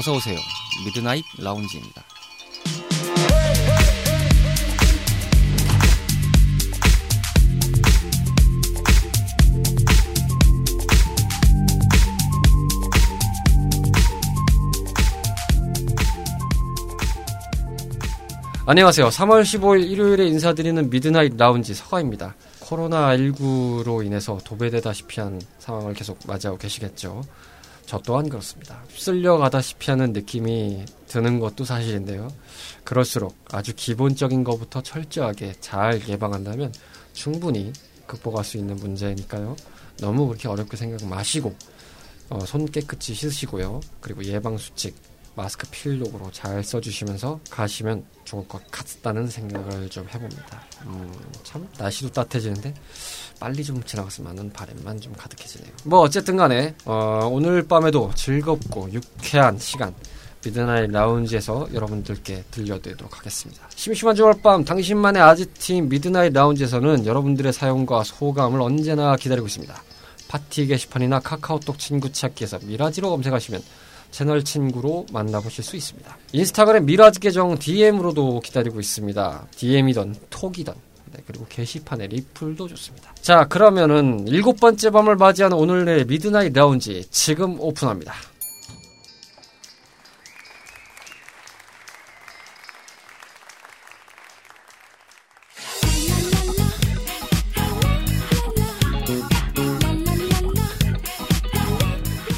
어서 0.00 0.14
오세요. 0.14 0.38
미드나잇 0.86 1.22
라운지입니다. 1.36 2.02
안녕하세요. 18.64 19.08
3월 19.08 19.42
15일 19.42 19.90
일요일에 19.90 20.26
인사드리는 20.28 20.88
미드나잇 20.88 21.36
라운지 21.36 21.74
서가입니다. 21.74 22.36
코로나19로 22.60 24.06
인해서 24.06 24.38
도배되다시피 24.44 25.20
한 25.20 25.42
상황을 25.58 25.92
계속 25.92 26.18
맞이하고 26.26 26.56
계시겠죠. 26.56 27.22
저 27.90 27.98
또한 27.98 28.28
그렇습니다. 28.28 28.84
쓸려가다시피 28.96 29.90
하는 29.90 30.12
느낌이 30.12 30.84
드는 31.08 31.40
것도 31.40 31.64
사실인데요. 31.64 32.28
그럴수록 32.84 33.36
아주 33.50 33.72
기본적인 33.74 34.44
것부터 34.44 34.80
철저하게 34.80 35.54
잘 35.58 36.00
예방한다면 36.08 36.72
충분히 37.14 37.72
극복할 38.06 38.44
수 38.44 38.58
있는 38.58 38.76
문제니까요. 38.76 39.56
너무 39.98 40.28
그렇게 40.28 40.46
어렵게 40.46 40.76
생각 40.76 41.04
마시고 41.04 41.52
어, 42.28 42.38
손 42.46 42.64
깨끗이 42.66 43.12
씻으시고요. 43.12 43.80
그리고 44.00 44.22
예방 44.22 44.56
수칙 44.56 44.94
마스크 45.34 45.66
필독으로 45.70 46.30
잘 46.32 46.62
써주시면서 46.62 47.40
가시면 47.50 48.04
좋을 48.24 48.46
것 48.48 48.68
같다는 48.70 49.28
생각을 49.28 49.88
좀 49.88 50.06
해봅니다. 50.12 50.62
음, 50.86 51.12
참 51.42 51.66
날씨도 51.78 52.10
따뜻해지는데 52.12 52.74
빨리 53.38 53.64
좀 53.64 53.82
지나갔으면 53.82 54.30
하는 54.30 54.52
바람만 54.52 55.00
좀 55.00 55.12
가득해지네요. 55.14 55.72
뭐 55.84 56.00
어쨌든 56.00 56.36
간에 56.36 56.74
어, 56.84 57.28
오늘 57.30 57.66
밤에도 57.66 58.10
즐겁고 58.14 58.90
유쾌한 58.92 59.58
시간 59.58 59.94
미드나잇 60.44 60.90
라운지에서 60.90 61.68
여러분들께 61.72 62.44
들려드리도록 62.50 63.18
하겠습니다. 63.18 63.62
심심한 63.74 64.16
주말 64.16 64.34
밤 64.42 64.64
당신만의 64.64 65.22
아지트인 65.22 65.88
미드나잇 65.88 66.32
라운지에서는 66.32 67.06
여러분들의 67.06 67.52
사연과 67.52 68.04
소감을 68.04 68.60
언제나 68.60 69.16
기다리고 69.16 69.46
있습니다. 69.46 69.82
팟티 70.28 70.66
게시판이나 70.66 71.20
카카오톡 71.20 71.78
친구 71.78 72.10
찾기에서 72.10 72.60
미라지로 72.62 73.10
검색하시면 73.10 73.60
채널 74.10 74.44
친구로 74.44 75.06
만나보실 75.12 75.64
수 75.64 75.76
있습니다. 75.76 76.16
인스타그램 76.32 76.86
미라지 76.86 77.20
계정 77.20 77.58
DM으로도 77.58 78.40
기다리고 78.40 78.80
있습니다. 78.80 79.46
DM이던 79.56 80.16
톡이던 80.30 80.74
네, 81.12 81.22
그리고 81.26 81.46
게시판에 81.48 82.06
리플도 82.06 82.68
좋습니다. 82.68 83.14
자, 83.20 83.46
그러면은 83.48 84.26
일곱 84.28 84.60
번째 84.60 84.90
밤을 84.90 85.16
맞이하는 85.16 85.56
오늘의 85.56 86.06
미드나잇 86.06 86.52
라운지 86.52 87.04
지금 87.10 87.60
오픈합니다. 87.60 88.14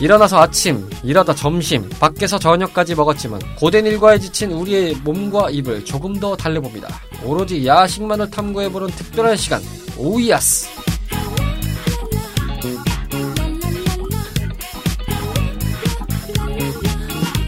일어나서 0.02 0.40
아침, 0.40 0.90
일하다 1.04 1.32
점심, 1.36 1.88
밖에서 2.00 2.36
저녁까지 2.36 2.96
먹었지만 2.96 3.38
고된 3.54 3.86
일과에 3.86 4.18
지친 4.18 4.50
우리의 4.50 4.96
몸과 4.96 5.48
입을 5.50 5.84
조금 5.84 6.18
더 6.18 6.34
달래봅니다. 6.34 6.88
오로지 7.22 7.64
야식만을 7.64 8.28
탐구해보는 8.28 8.88
특별한 8.88 9.36
시간, 9.36 9.62
오이아스. 9.96 10.68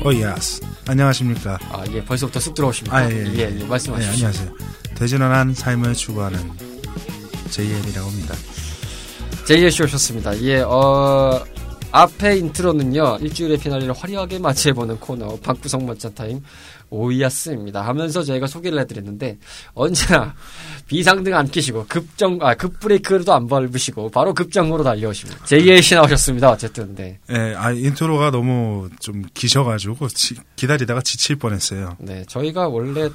오이아스. 0.05 0.61
안녕하십니까. 0.87 1.59
아, 1.73 1.83
예, 1.91 2.05
벌써부터 2.05 2.39
쑥 2.39 2.55
들어오십니까? 2.55 2.97
아, 2.97 3.11
예, 3.11 3.17
예, 3.17 3.35
예, 3.35 3.59
예, 3.59 3.65
말씀하십시오. 3.65 3.99
네, 3.99 4.07
안녕하세요. 4.07 4.51
대전환한 4.95 5.55
삶을 5.55 5.95
추구하는 5.95 6.39
JL이라고 7.51 8.09
합니다. 8.09 8.37
JL씨 9.45 9.83
오셨습니다. 9.83 10.41
예, 10.43 10.61
어, 10.61 11.45
앞에 11.99 12.39
인트로는요, 12.39 13.19
일주일의 13.21 13.57
피날레를 13.59 13.95
화려하게 13.97 14.41
맞이해보는 14.41 14.99
코너, 14.99 15.37
방구석 15.41 15.85
맞자 15.85 16.11
타임, 16.11 16.41
오이아스입니다. 16.91 17.83
하면서 17.83 18.21
저희가 18.25 18.49
소개를 18.49 18.81
해드렸는데, 18.81 19.39
언제나 19.75 20.35
비상등 20.89 21.33
안 21.37 21.49
켜시고, 21.49 21.87
급정, 21.89 22.39
아, 22.43 22.55
급브레이크도 22.55 23.33
안 23.33 23.47
밟으시고, 23.47 24.11
바로 24.11 24.35
급정으로 24.35 24.83
달려오십니다. 24.83 25.45
JL씨 25.45 25.95
나오셨습니다, 25.95 26.51
어쨌든, 26.51 26.97
네. 26.97 27.21
예, 27.31 27.55
아, 27.57 27.71
인트로가 27.71 28.33
너무 28.33 28.89
좀 28.99 29.23
기셔가지고, 29.33 30.09
지- 30.09 30.35
기다리다가 30.57 31.01
지칠 31.01 31.37
뻔 31.37 31.53
했어요. 31.53 31.97
네, 32.01 32.25
저희가 32.27 32.67
원래 32.67 33.09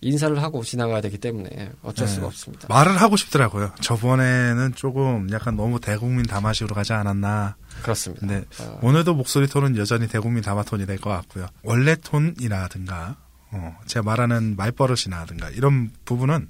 인사를 0.00 0.40
하고 0.42 0.62
지나가야 0.62 1.00
되기 1.00 1.18
때문에 1.18 1.72
어쩔 1.82 2.06
네. 2.06 2.14
수가 2.14 2.28
없습니다. 2.28 2.68
말을 2.68 3.00
하고 3.00 3.16
싶더라고요. 3.16 3.72
저번에는 3.80 4.74
조금 4.76 5.28
약간 5.32 5.56
너무 5.56 5.80
대국민 5.80 6.24
담화식으로 6.24 6.74
가지 6.74 6.92
않았나. 6.92 7.56
그렇습니다. 7.82 8.26
근데 8.26 8.44
어, 8.60 8.78
오늘도 8.82 9.14
목소리 9.14 9.48
톤은 9.48 9.76
여전히 9.76 10.06
대국민 10.06 10.42
담화 10.42 10.62
톤이 10.62 10.86
될 10.86 10.98
것 10.98 11.10
같고요. 11.10 11.48
원래 11.64 11.96
톤이라든가, 11.96 13.16
어, 13.50 13.76
제가 13.86 14.04
말하는 14.04 14.54
말버릇이라든가, 14.56 15.50
이런 15.50 15.90
부분은 16.04 16.48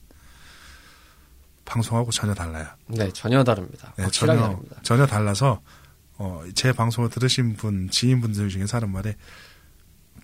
방송하고 1.65 2.11
전혀 2.11 2.35
달라요. 2.35 2.67
네, 2.87 3.11
전혀 3.13 3.45
다릅니다. 3.45 3.93
네, 3.97 4.09
전혀, 4.11 4.37
다릅니다. 4.39 4.77
전혀 4.83 5.07
달라서, 5.07 5.61
어, 6.17 6.43
제 6.55 6.73
방송을 6.73 7.11
들으신 7.11 7.57
분, 7.57 7.89
지인분들 7.91 8.49
중에 8.49 8.67
사는 8.67 8.91
말에, 8.91 9.17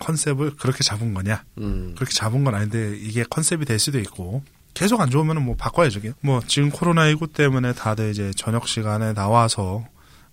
컨셉을 0.05 0.57
그렇게 0.57 0.85
잡은 0.85 1.15
거냐? 1.15 1.45
음, 1.59 1.95
그렇게 1.97 2.13
잡은 2.13 2.45
건 2.45 2.55
아닌데, 2.55 2.97
이게 2.99 3.25
컨셉이 3.29 3.65
될 3.65 3.79
수도 3.79 3.99
있고, 3.99 4.43
계속 4.75 5.01
안 5.01 5.11
좋으면 5.11 5.43
뭐 5.43 5.57
바꿔야죠. 5.57 6.01
뭐, 6.21 6.41
지금 6.47 6.71
코로나19 6.71 7.33
때문에 7.33 7.73
다들 7.73 8.11
이제 8.11 8.33
저녁 8.37 8.69
시간에 8.69 9.13
나와서, 9.15 9.87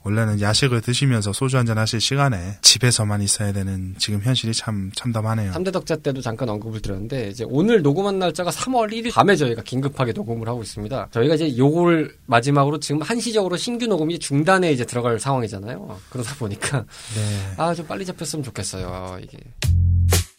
원래는 0.04 0.42
야식을 0.42 0.82
드시면서 0.82 1.32
소주 1.32 1.58
한잔 1.58 1.78
하실 1.78 2.02
시간에 2.02 2.58
집에서만 2.62 3.22
있어야 3.22 3.54
되는 3.54 3.94
지금 4.00 4.22
현실이 4.22 4.54
참 4.54 4.92
참담하네요. 4.96 5.52
3대 5.52 5.72
덕자 5.72 5.96
때도 5.98 6.22
잠깐 6.22 6.50
언급을 6.50 6.82
드렸는데 6.82 7.30
이제 7.30 7.46
오늘 7.48 7.82
녹음한 7.82 8.18
날짜가 8.18 8.50
3월 8.50 8.92
1일 8.92 9.14
밤에 9.14 9.36
저희가 9.36 9.62
긴급하게 9.62 10.14
녹음을 10.14 10.48
하고 10.48 10.64
있습니다. 10.64 11.10
저희가 11.12 11.36
이제 11.36 11.56
요걸 11.56 12.16
마지막으로 12.26 12.80
지금 12.80 13.02
한시적으로 13.02 13.58
신규 13.58 13.86
녹음이 13.86 14.18
중단에 14.18 14.72
이제 14.72 14.86
들어갈 14.86 15.20
상황이잖아요. 15.20 16.00
그러다 16.10 16.36
보니까 16.36 16.80
네. 17.16 17.54
아좀 17.58 17.86
빨리 17.86 18.06
잡혔으면 18.06 18.44
좋겠어요. 18.44 19.20
이게 19.22 19.38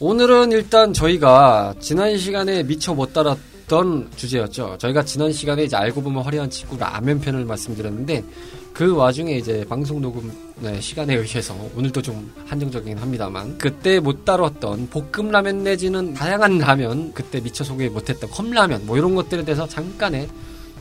오늘은 0.01 0.51
일단 0.51 0.93
저희가 0.93 1.77
지난 1.79 2.19
시간에 2.19 2.65
미처 2.65 2.93
못 2.95 3.13
달았던 3.13 4.11
주제였죠. 4.17 4.79
저희가 4.79 5.05
지난 5.05 5.33
시간에 5.33 5.63
이제 5.63 5.77
알고 5.77 6.03
보면 6.03 6.25
화려한 6.25 6.51
친구 6.51 6.77
라면 6.77 7.21
편을 7.21 7.45
말씀드렸는데 7.45 8.25
그 8.73 8.95
와중에 8.97 9.37
이제 9.37 9.65
방송 9.69 10.01
녹음 10.01 10.33
네, 10.61 10.81
시간에 10.81 11.15
의해서 11.15 11.55
오늘도 11.77 12.01
좀 12.01 12.33
한정적이긴 12.47 12.99
합니다만 12.99 13.59
그때 13.59 14.01
못 14.01 14.25
다뤘던 14.25 14.89
볶음 14.89 15.31
라면 15.31 15.63
내지는 15.63 16.15
다양한 16.15 16.59
라면 16.59 17.13
그때 17.13 17.41
미처 17.41 17.65
소개 17.65 17.89
못했던 17.89 18.31
컵라면 18.31 18.87
뭐 18.87 18.97
이런 18.97 19.15
것들에 19.15 19.45
대해서 19.45 19.67
잠깐의 19.67 20.29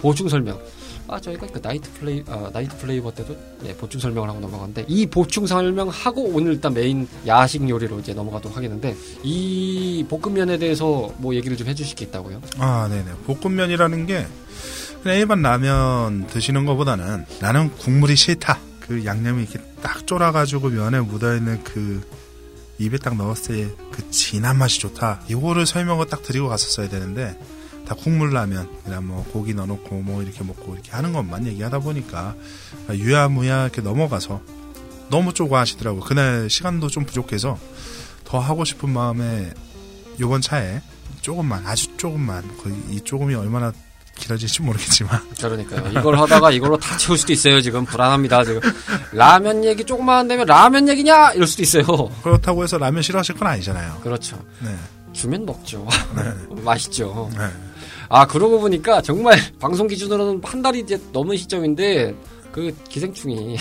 보충 0.01 0.29
설명. 0.29 0.59
아 1.07 1.19
저희가 1.19 1.45
그 1.47 1.59
Night 1.61 1.91
Fla- 1.93 2.23
아, 2.27 2.49
Night 2.53 2.77
Flavor 2.77 3.11
때도 3.11 3.35
예, 3.65 3.73
보충 3.75 3.99
설명을 3.99 4.29
하고 4.29 4.39
넘어갔는데 4.39 4.85
이 4.87 5.05
보충 5.05 5.45
설명하고 5.45 6.23
오늘 6.33 6.53
일단 6.53 6.73
메인 6.73 7.05
야식 7.27 7.67
요리로 7.67 7.99
이제 7.99 8.13
넘어가도록 8.13 8.55
하겠는데 8.55 8.95
이 9.23 10.05
볶음면에 10.07 10.57
대해서 10.57 11.11
뭐 11.17 11.35
얘기를 11.35 11.57
좀 11.57 11.67
해주실 11.67 11.95
게 11.95 12.05
있다고요? 12.05 12.41
아, 12.59 12.87
네네. 12.89 13.11
볶음면이라는 13.27 14.05
게 14.05 14.25
그냥 15.01 15.17
일반 15.17 15.41
라면 15.41 16.27
드시는 16.27 16.65
것보다는 16.65 17.25
나는 17.39 17.69
국물이 17.77 18.15
싫다. 18.15 18.59
그 18.81 19.03
양념이 19.05 19.43
이렇게 19.43 19.59
딱 19.81 20.05
쫄아가지고 20.05 20.69
면에 20.69 20.99
묻어있는 20.99 21.63
그 21.63 22.07
입에 22.77 22.97
딱 22.97 23.15
넣었을 23.15 23.55
때 23.55 23.75
그 23.91 24.09
진한 24.11 24.57
맛이 24.57 24.79
좋다. 24.79 25.21
이거를 25.27 25.65
설명을 25.65 26.07
딱 26.07 26.23
드리고 26.23 26.47
갔었어야 26.47 26.87
되는데 26.89 27.37
다 27.87 27.95
국물 27.95 28.31
라면 28.31 28.69
그냥 28.83 29.07
뭐 29.07 29.23
고기 29.31 29.53
넣어놓고 29.53 30.01
뭐 30.01 30.21
이렇게 30.23 30.43
먹고 30.43 30.73
이렇게 30.75 30.91
하는 30.91 31.13
것만 31.13 31.45
얘기하다 31.47 31.79
보니까 31.79 32.35
유야무야 32.91 33.63
이렇게 33.63 33.81
넘어가서 33.81 34.41
너무 35.09 35.33
쪼고하시더라고. 35.33 35.99
그날 36.01 36.49
시간도 36.49 36.87
좀 36.87 37.05
부족해서 37.05 37.59
더 38.23 38.39
하고 38.39 38.63
싶은 38.63 38.89
마음에 38.89 39.51
요번 40.19 40.41
차에 40.41 40.81
조금만 41.21 41.65
아주 41.65 41.95
조금만 41.97 42.57
거의 42.57 42.75
이 42.89 43.01
조금이 43.01 43.35
얼마나 43.35 43.73
길어질지 44.15 44.61
모르겠지만 44.61 45.19
그러니까요. 45.39 45.99
이걸 45.99 46.19
하다가 46.19 46.51
이걸로 46.51 46.77
다 46.77 46.95
채울 46.97 47.17
수도 47.17 47.33
있어요. 47.33 47.59
지금 47.61 47.85
불안합니다. 47.85 48.43
지금 48.43 48.61
라면 49.11 49.63
얘기 49.65 49.83
조금만 49.83 50.27
되면 50.27 50.45
라면 50.45 50.87
얘기냐 50.89 51.31
이럴 51.33 51.47
수도 51.47 51.63
있어요. 51.63 51.83
그렇다고 52.23 52.63
해서 52.63 52.77
라면 52.77 53.01
싫어하실 53.01 53.35
건 53.35 53.47
아니잖아요. 53.47 53.99
그렇죠. 54.03 54.37
네. 54.59 54.75
주면 55.13 55.45
먹죠. 55.45 55.87
네. 56.15 56.23
맛있죠. 56.63 57.29
네. 57.37 57.45
아 58.09 58.27
그러고 58.27 58.59
보니까 58.59 59.01
정말 59.01 59.39
방송 59.59 59.87
기준으로는 59.87 60.41
한 60.43 60.61
달이 60.61 60.79
이제 60.81 60.99
넘은 61.11 61.37
시점인데 61.37 62.13
그 62.51 62.75
기생충이 62.89 63.57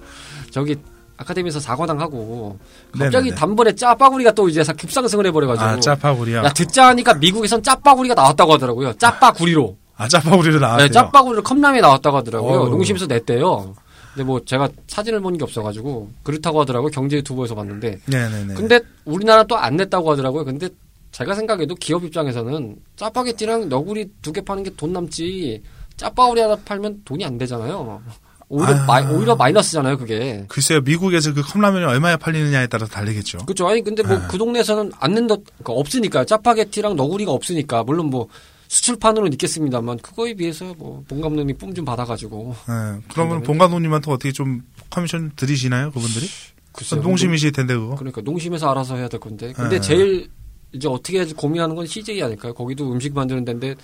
저기 0.50 0.76
아카데미에서 1.16 1.60
사과당 1.60 2.00
하고 2.00 2.58
갑자기 2.92 3.26
네네네. 3.26 3.34
단번에 3.36 3.74
짜파구리가 3.74 4.32
또 4.32 4.48
이제 4.48 4.62
급상승을 4.62 5.26
해버려가지고 5.26 5.66
아, 5.66 5.80
짜파구리요. 5.80 6.38
야 6.38 6.52
듣자 6.52 6.88
하니까 6.88 7.14
미국에선 7.14 7.62
짜파구리가 7.62 8.14
나왔다고 8.14 8.54
하더라고요. 8.54 8.92
짜파구리로. 8.94 9.76
아, 9.96 10.08
짜파구리로 10.08 10.58
나왔대요. 10.58 10.86
네, 10.88 10.92
짜파구리로 10.92 11.42
컵라면에 11.42 11.80
나왔다고 11.80 12.16
하더라고요. 12.18 12.60
어우. 12.62 12.68
농심에서 12.70 13.06
냈대요. 13.06 13.74
근데 14.14 14.24
뭐 14.24 14.40
제가 14.44 14.68
사진을 14.86 15.20
본 15.20 15.36
게 15.36 15.42
없어가지고 15.44 16.10
그렇다고 16.22 16.60
하더라고요. 16.60 16.90
경제 16.90 17.16
유튜버에서 17.16 17.54
봤는데. 17.54 18.00
네네네. 18.06 18.54
근데 18.54 18.80
우리나라 19.04 19.42
또 19.44 19.56
안 19.56 19.76
냈다고 19.76 20.12
하더라고요. 20.12 20.44
근데 20.44 20.68
제가 21.12 21.34
생각해도 21.34 21.74
기업 21.76 22.04
입장에서는 22.04 22.76
짜파게티랑 22.96 23.68
너구리 23.68 24.08
두 24.22 24.32
개 24.32 24.40
파는 24.40 24.62
게 24.64 24.70
돈 24.76 24.92
남지 24.92 25.62
짜파구리 25.96 26.40
하나 26.40 26.56
팔면 26.56 27.02
돈이 27.04 27.24
안 27.24 27.38
되잖아요. 27.38 28.02
오히려, 28.48 28.74
아. 28.74 28.84
마이, 28.86 29.06
오히려 29.06 29.34
마이너스잖아요, 29.36 29.96
그게. 29.96 30.44
글쎄요, 30.48 30.80
미국에서 30.82 31.32
그 31.32 31.42
컵라면이 31.42 31.84
얼마에 31.86 32.16
팔리느냐에 32.16 32.66
따라 32.66 32.86
다르겠죠. 32.86 33.38
그렇죠. 33.38 33.66
아니 33.68 33.82
근데 33.82 34.02
뭐 34.02 34.18
네. 34.18 34.24
그 34.28 34.36
동네에서는 34.38 34.92
안 35.00 35.14
낸다, 35.14 35.36
그러니까 35.36 35.72
없으니까 35.72 36.24
짜파게티랑 36.24 36.94
너구리가 36.96 37.32
없으니까 37.32 37.82
물론 37.84 38.06
뭐 38.10 38.28
수출판으로는 38.74 39.32
있겠습니다만 39.34 39.98
그거에 39.98 40.34
비해서 40.34 40.74
뭐 40.76 41.04
본감독이 41.08 41.52
뿜좀 41.54 41.84
받아가지고 41.84 42.56
예, 42.68 43.02
그러면 43.12 43.42
본 43.42 43.56
감독님한테 43.56 44.10
어떻게 44.10 44.32
좀 44.32 44.62
커미션 44.90 45.32
드리시나요, 45.36 45.92
그분들이? 45.92 46.26
글쎄요. 46.72 47.00
농심이실 47.02 47.52
텐데 47.52 47.74
그거. 47.74 47.94
그러니까 47.94 48.20
농심에서 48.22 48.68
알아서 48.68 48.96
해야 48.96 49.06
될 49.06 49.20
건데. 49.20 49.52
근데 49.52 49.76
네. 49.76 49.80
제일 49.80 50.28
이제 50.72 50.88
어떻게 50.88 51.18
해야지 51.18 51.34
고민하는 51.34 51.76
건 51.76 51.86
CJ 51.86 52.20
아닐까요? 52.20 52.52
거기도 52.52 52.90
음식 52.90 53.14
만드는 53.14 53.44
데인데 53.44 53.76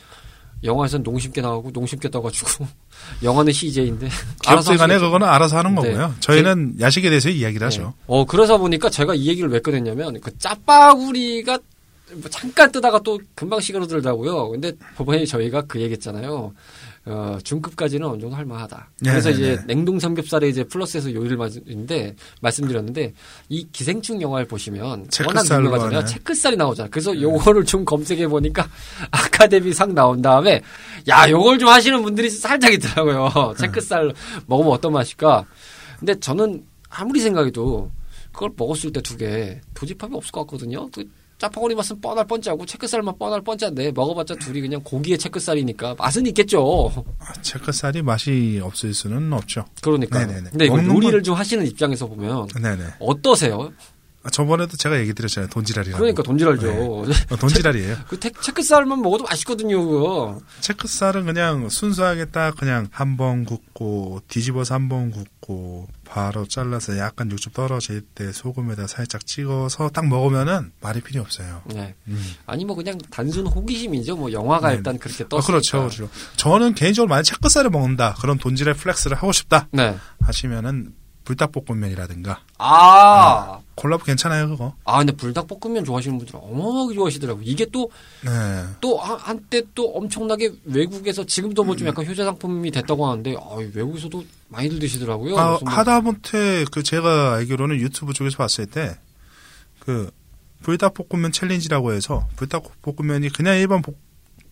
영화에서는 0.64 1.04
농심께 1.04 1.40
나오고 1.40 1.70
농심께 1.72 2.10
떠가지고 2.10 2.66
영화는 3.22 3.52
CJ인데 3.52 4.08
기업들 4.42 4.76
간에 4.76 4.98
그거는 4.98 5.24
알아서 5.28 5.58
하는 5.58 5.76
네. 5.76 5.92
거고요. 5.92 6.14
저희는 6.18 6.80
야식에 6.80 7.08
대해서 7.10 7.28
이야기를 7.28 7.64
하죠. 7.68 7.82
네. 7.82 7.88
어 8.08 8.24
그러다 8.24 8.56
보니까 8.56 8.90
제가 8.90 9.14
이 9.14 9.28
얘기를 9.28 9.48
왜 9.50 9.60
꺼냈냐면 9.60 10.20
그 10.20 10.36
짜파구리가 10.36 11.60
뭐 12.14 12.28
잠깐 12.30 12.70
뜨다가 12.72 13.00
또 13.00 13.18
금방 13.34 13.60
시그러들더라고요. 13.60 14.50
근데 14.50 14.72
법원에 14.96 15.24
저희가 15.24 15.62
그 15.62 15.80
얘기했잖아요. 15.80 16.52
어, 17.06 17.38
중급까지는 17.42 18.06
어느 18.06 18.20
정도 18.20 18.36
할만하다. 18.36 18.90
네, 19.00 19.10
그래서 19.10 19.30
네, 19.30 19.34
이제 19.34 19.56
네. 19.56 19.74
냉동 19.74 19.98
삼겹살에 19.98 20.48
이제 20.48 20.64
플러스해서 20.64 21.12
요리를 21.14 21.36
만드는데 21.36 22.14
말씀드렸는데 22.42 23.14
이 23.48 23.66
기생충 23.72 24.20
영화를 24.20 24.46
보시면 24.46 25.08
워낙 25.26 25.44
유명하잖아요. 25.50 26.04
체크살이 26.04 26.56
나오잖아요. 26.56 26.90
그래서 26.90 27.18
요거를 27.18 27.64
좀 27.64 27.84
검색해 27.84 28.28
보니까 28.28 28.68
아카데미 29.10 29.72
상 29.72 29.94
나온 29.94 30.20
다음에 30.20 30.60
야 31.08 31.28
요걸 31.30 31.58
좀 31.58 31.68
하시는 31.70 32.02
분들이 32.02 32.28
살짝 32.28 32.72
있더라고요. 32.74 33.54
체크살 33.58 34.12
먹으면 34.46 34.72
어떤 34.72 34.92
맛일까? 34.92 35.46
근데 35.98 36.18
저는 36.20 36.64
아무리 36.90 37.20
생각해도 37.20 37.90
그걸 38.32 38.50
먹었을 38.56 38.92
때 38.92 39.00
두 39.00 39.16
개 39.16 39.60
도집합이 39.74 40.14
없을 40.14 40.30
것 40.32 40.40
같거든요. 40.42 40.88
그 40.90 41.04
짜파구리 41.40 41.74
맛은 41.74 42.00
뻔할 42.02 42.26
뻔짜고 42.26 42.66
체크살만 42.66 43.16
뻔할 43.18 43.40
뻔짜인데 43.40 43.92
먹어봤자 43.92 44.34
둘이 44.34 44.60
그냥 44.60 44.82
고기의 44.84 45.16
체크살이니까 45.16 45.94
맛은 45.98 46.26
있겠죠. 46.26 46.92
아, 47.18 47.32
체크살이 47.40 48.02
맛이 48.02 48.60
없을 48.62 48.92
수는 48.92 49.32
없죠. 49.32 49.64
그러니까. 49.80 50.18
네네네. 50.26 50.50
근데 50.50 50.66
이거 50.66 50.76
요리를 50.76 51.12
건- 51.12 51.22
좀 51.22 51.34
하시는 51.34 51.66
입장에서 51.66 52.06
보면 52.06 52.46
네네. 52.62 52.84
어떠세요? 53.00 53.72
아, 54.22 54.28
저번에도 54.28 54.76
제가 54.76 54.98
얘기 55.00 55.14
드렸잖아요. 55.14 55.48
돈지랄이라고. 55.48 55.98
그러니까 55.98 56.22
돈질알죠. 56.22 56.70
어, 56.70 57.04
돈지랄이에요. 57.40 57.96
그 58.06 58.20
테- 58.20 58.30
체크살만 58.42 59.00
먹어도 59.00 59.24
맛있거든요. 59.24 59.82
그거. 59.82 60.40
채끝살은 60.60 61.24
그냥 61.24 61.70
순수하게 61.70 62.26
딱 62.26 62.54
그냥 62.56 62.88
한 62.92 63.16
번 63.16 63.44
굽고 63.46 64.20
뒤집어서 64.28 64.74
한 64.74 64.88
번 64.90 65.10
굽고 65.10 65.88
바로 66.04 66.46
잘라서 66.46 66.98
약간 66.98 67.30
육즙 67.30 67.54
떨어질 67.54 68.02
때 68.02 68.30
소금에다 68.32 68.86
살짝 68.88 69.24
찍어서 69.26 69.88
딱 69.90 70.06
먹으면은 70.06 70.72
말이 70.82 71.00
필요 71.00 71.22
없어요. 71.22 71.62
네. 71.66 71.94
음. 72.08 72.22
아니 72.46 72.64
뭐 72.66 72.76
그냥 72.76 72.98
단순 73.10 73.46
호기심이죠. 73.46 74.16
뭐 74.16 74.30
영화가 74.32 74.68
네. 74.70 74.74
일단 74.76 74.98
그렇게 74.98 75.24
아, 75.24 75.28
떴으니까. 75.28 75.46
그렇죠, 75.46 75.78
그렇죠. 75.80 76.10
저는 76.36 76.74
개인적으로 76.74 77.08
만약 77.08 77.22
채끝살을 77.22 77.70
먹는다 77.70 78.16
그런 78.20 78.36
돈지랄 78.38 78.74
flex를 78.74 79.16
하고 79.16 79.32
싶다 79.32 79.68
네. 79.72 79.96
하시면은 80.20 80.92
불닭볶음면이라든가 81.24 82.40
아. 82.58 83.58
콜라보 83.80 84.04
괜찮아요 84.04 84.48
그거. 84.48 84.74
아, 84.84 84.98
근데 84.98 85.12
불닭볶음면 85.12 85.84
좋아하시는 85.86 86.18
분들은 86.18 86.38
어마어마하게 86.40 86.94
좋아하시더라고요. 86.94 87.42
이게 87.46 87.64
또, 87.72 87.90
네. 88.24 88.30
또, 88.80 88.98
한- 88.98 89.18
한때 89.18 89.62
또 89.74 89.90
엄청나게 89.94 90.52
외국에서 90.64 91.24
지금도 91.24 91.64
뭐 91.64 91.74
좀 91.76 91.86
약간 91.88 92.06
효자 92.06 92.24
상품이 92.24 92.70
됐다고 92.72 93.06
하는데, 93.06 93.34
아, 93.38 93.54
외국에서도 93.74 94.22
많이들 94.48 94.78
드시더라고요. 94.80 95.38
아, 95.38 95.58
뭐- 95.62 95.72
하다못해 95.72 96.66
그 96.70 96.82
제가 96.82 97.34
알기로는 97.36 97.76
유튜브 97.76 98.12
쪽에서 98.12 98.36
봤을 98.36 98.66
때 98.66 98.96
그 99.78 100.10
불닭볶음면 100.62 101.32
챌린지라고 101.32 101.92
해서 101.94 102.28
불닭볶음면이 102.36 103.30
그냥 103.30 103.56
일반 103.56 103.80
볶, 103.80 103.96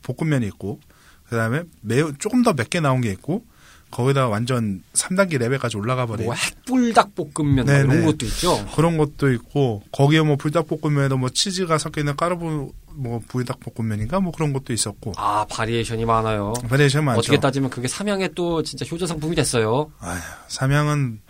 볶음면이 0.02 0.46
있고 0.46 0.80
그다음에 1.28 1.64
매우 1.82 2.14
조금 2.16 2.42
더 2.42 2.54
맵게 2.54 2.80
나온 2.80 3.02
게 3.02 3.10
있고 3.10 3.44
거기다 3.90 4.28
완전 4.28 4.82
3단계 4.92 5.38
레벨까지 5.38 5.76
올라가 5.76 6.06
버린 6.06 6.26
뭐 6.26 6.34
핵불닭볶음면 6.34 7.64
뭐 7.64 7.74
네, 7.74 7.80
이런 7.80 8.00
네. 8.00 8.04
것도 8.04 8.26
있죠. 8.26 8.66
그런 8.74 8.96
것도 8.96 9.32
있고 9.32 9.82
거기에 9.92 10.20
뭐 10.22 10.36
불닭볶음면에도 10.36 11.16
뭐 11.16 11.28
치즈가 11.30 11.78
섞여 11.78 12.00
있는 12.00 12.16
까르보 12.16 12.72
뭐 12.94 13.20
불닭볶음면인가 13.28 14.20
뭐 14.20 14.32
그런 14.32 14.52
것도 14.52 14.72
있었고 14.72 15.12
아, 15.16 15.46
variation이 15.48 16.04
많아요. 16.04 16.52
variation 16.68 17.04
많죠. 17.04 17.20
어떻게 17.20 17.38
따지면 17.38 17.70
그게 17.70 17.88
삼양의 17.88 18.30
또 18.34 18.62
진짜 18.62 18.84
효자 18.84 19.06
상품이 19.06 19.36
됐어요. 19.36 19.90
아휴, 20.00 20.18
삼양은 20.48 21.20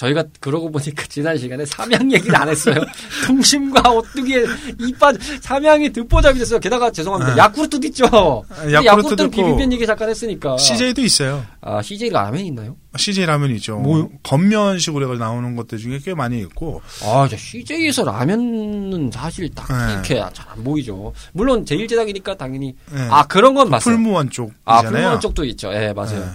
저희가 0.00 0.24
그러고 0.40 0.70
보니까 0.70 1.04
지난 1.08 1.36
시간에 1.36 1.66
삼양 1.66 2.10
얘기를 2.12 2.34
안 2.34 2.48
했어요. 2.48 2.76
농심과 3.26 3.90
오뚜기의 3.90 4.46
이빠 4.78 5.12
삼양이 5.42 5.90
듣보잡이 5.92 6.38
됐어요. 6.38 6.58
게다가 6.58 6.90
죄송합니다. 6.90 7.34
네. 7.34 7.38
야쿠르트도 7.38 7.86
있죠. 7.88 8.04
야쿠르트도 8.04 8.84
야쿠르트는 8.86 9.24
있고 9.26 9.36
비빔면 9.36 9.72
얘기 9.74 9.86
잠깐 9.86 10.08
했으니까. 10.08 10.56
CJ도 10.56 11.02
있어요. 11.02 11.44
아, 11.60 11.82
CJ가 11.82 12.22
라면이 12.22 12.46
있나요? 12.46 12.76
CJ 12.96 13.26
라면이 13.26 13.54
있죠. 13.56 13.78
뭐요? 13.78 14.10
건면식으로 14.22 15.04
해서 15.12 15.18
나오는 15.22 15.54
것들 15.56 15.78
중에 15.78 15.98
꽤 16.04 16.14
많이 16.14 16.40
있고 16.40 16.82
아, 17.04 17.28
저 17.30 17.36
CJ에서 17.36 18.04
라면은 18.04 19.10
사실 19.12 19.48
딱 19.54 19.68
네. 19.68 19.92
이렇게 19.94 20.14
잘 20.34 20.50
안 20.50 20.64
보이죠. 20.64 21.12
물론 21.32 21.64
제일제당이니까 21.64 22.36
당연히 22.36 22.74
네. 22.92 23.08
아 23.10 23.24
그런 23.26 23.54
건 23.54 23.70
맞아요. 23.70 23.80
풀무원 23.80 24.26
아 24.26 24.30
쪽이잖아요. 24.30 24.90
풀무원 24.90 25.20
쪽도 25.20 25.44
있죠. 25.44 25.72
예, 25.72 25.92
맞아요. 25.92 26.18
네. 26.18 26.26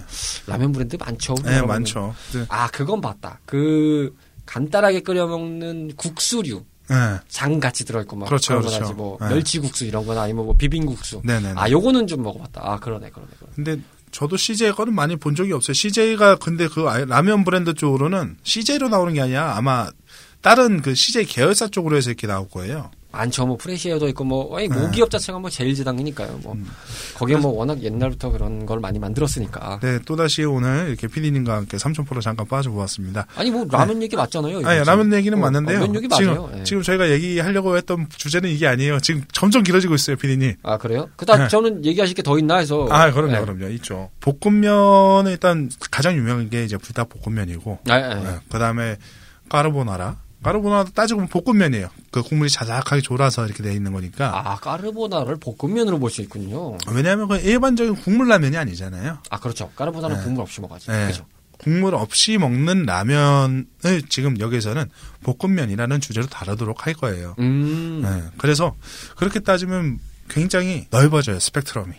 라면 0.46 0.72
브랜드 0.72 0.96
많죠. 0.96 1.34
네, 1.44 1.60
많죠. 1.60 2.14
네. 2.32 2.44
아, 2.48 2.68
그건 2.68 3.00
봤다. 3.02 3.38
그 3.44 4.14
간단하게 4.46 5.00
끓여 5.00 5.26
먹는 5.26 5.92
국수류 5.96 6.64
네. 6.88 6.94
장 7.28 7.60
같이 7.60 7.84
들어있고 7.84 8.16
막 8.16 8.26
그렇죠, 8.26 8.58
그런 8.58 8.72
그렇죠. 8.72 8.94
뭐 8.94 9.18
네. 9.20 9.28
멸치국수 9.28 9.84
이런 9.84 10.06
거나 10.06 10.22
아니면 10.22 10.46
뭐 10.46 10.54
비빔국수. 10.56 11.20
네네. 11.24 11.52
아, 11.56 11.68
요거는 11.68 12.06
좀 12.06 12.22
먹어봤다. 12.22 12.60
아, 12.64 12.78
그러네, 12.78 13.10
그러네, 13.10 13.30
그러네. 13.38 13.52
근데 13.54 13.82
저도 14.16 14.38
CJ 14.38 14.72
거는 14.72 14.94
많이 14.94 15.14
본 15.16 15.34
적이 15.34 15.52
없어요. 15.52 15.74
CJ가 15.74 16.36
근데 16.36 16.68
그 16.68 16.80
라면 16.80 17.44
브랜드 17.44 17.74
쪽으로는 17.74 18.38
CJ로 18.44 18.88
나오는 18.88 19.12
게 19.12 19.20
아니라 19.20 19.58
아마 19.58 19.90
다른 20.40 20.80
그 20.80 20.94
CJ 20.94 21.26
계열사 21.26 21.68
쪽으로 21.68 21.98
해서 21.98 22.08
이렇게 22.08 22.26
나올 22.26 22.48
거예요. 22.48 22.90
많죠. 23.16 23.46
뭐 23.46 23.56
프레시에어도 23.56 24.08
있고 24.08 24.24
뭐 24.24 24.56
아니 24.58 24.68
네. 24.68 24.78
모기업 24.78 25.10
자체가 25.10 25.38
뭐 25.38 25.48
제일제당이니까요. 25.50 26.40
뭐 26.42 26.52
음. 26.52 26.66
거기에 27.14 27.36
뭐 27.36 27.52
워낙 27.52 27.82
옛날부터 27.82 28.30
그런 28.30 28.66
걸 28.66 28.78
많이 28.80 28.98
만들었으니까. 28.98 29.80
네, 29.82 29.98
또 30.04 30.16
다시 30.16 30.44
오늘 30.44 30.88
이렇게 30.88 31.08
PD님과 31.08 31.54
함께 31.56 31.78
삼촌포로 31.78 32.20
잠깐 32.20 32.46
빠져보았습니다. 32.46 33.26
아니 33.36 33.50
뭐 33.50 33.66
라면 33.70 34.02
얘기 34.02 34.14
맞잖아요. 34.16 34.60
아니. 34.66 34.84
라면 34.84 35.12
얘기는 35.14 35.36
어, 35.36 35.40
맞는데요. 35.40 35.80
라면 35.80 35.96
얘기 35.96 36.08
지금, 36.14 36.34
맞아요. 36.34 36.50
예. 36.58 36.64
지금 36.64 36.82
저희가 36.82 37.10
얘기하려고 37.10 37.76
했던 37.76 38.06
주제는 38.14 38.50
이게 38.50 38.66
아니에요. 38.66 39.00
지금 39.00 39.24
점점 39.32 39.62
길어지고 39.62 39.94
있어요, 39.94 40.16
PD님. 40.16 40.54
아 40.62 40.76
그래요? 40.76 41.08
그다음 41.16 41.40
네. 41.42 41.48
저는 41.48 41.84
얘기하실 41.84 42.14
게 42.14 42.22
더 42.26 42.38
있나 42.38 42.56
해서. 42.56 42.88
아, 42.90 43.12
그럼요, 43.12 43.32
네. 43.32 43.40
그럼요. 43.40 43.68
있죠. 43.74 44.10
볶음면은 44.20 45.30
일단 45.30 45.70
가장 45.92 46.16
유명한 46.16 46.50
게 46.50 46.64
이제 46.64 46.76
불닭 46.76 47.08
볶음면이고, 47.08 47.78
아, 47.88 47.92
아, 47.94 48.14
네, 48.14 48.38
그 48.50 48.58
다음에 48.58 48.96
까르보나라. 49.48 50.16
까르보나라도 50.46 50.92
따지고 50.92 51.26
보면 51.26 51.28
볶음면이에요. 51.28 51.88
그 52.12 52.22
국물이 52.22 52.48
자작하게 52.50 53.02
졸아서 53.02 53.44
이렇게 53.46 53.62
돼 53.64 53.72
있는 53.74 53.92
거니까. 53.92 54.30
아 54.48 54.56
까르보나를 54.56 55.36
볶음면으로 55.40 55.98
볼 55.98 56.10
수 56.10 56.22
있군요. 56.22 56.78
왜냐하면 56.88 57.26
그 57.26 57.36
일반적인 57.38 57.96
국물 57.96 58.28
라면이 58.28 58.56
아니잖아요. 58.56 59.18
아 59.28 59.40
그렇죠. 59.40 59.70
까르보나는 59.74 60.16
네. 60.18 60.22
국물 60.22 60.42
없이 60.42 60.60
먹어야지. 60.60 60.86
네. 60.90 61.02
그렇죠. 61.04 61.26
국물 61.58 61.94
없이 61.94 62.38
먹는 62.38 62.84
라면을 62.84 64.02
지금 64.08 64.38
여기서는 64.38 64.88
볶음면이라는 65.24 66.00
주제로 66.00 66.26
다루도록 66.26 66.86
할 66.86 66.94
거예요. 66.94 67.34
음 67.40 68.02
네, 68.02 68.22
그래서 68.38 68.74
그렇게 69.16 69.40
따지면 69.40 69.98
굉장히 70.28 70.86
넓어져요 70.90 71.40
스펙트럼이 71.40 71.92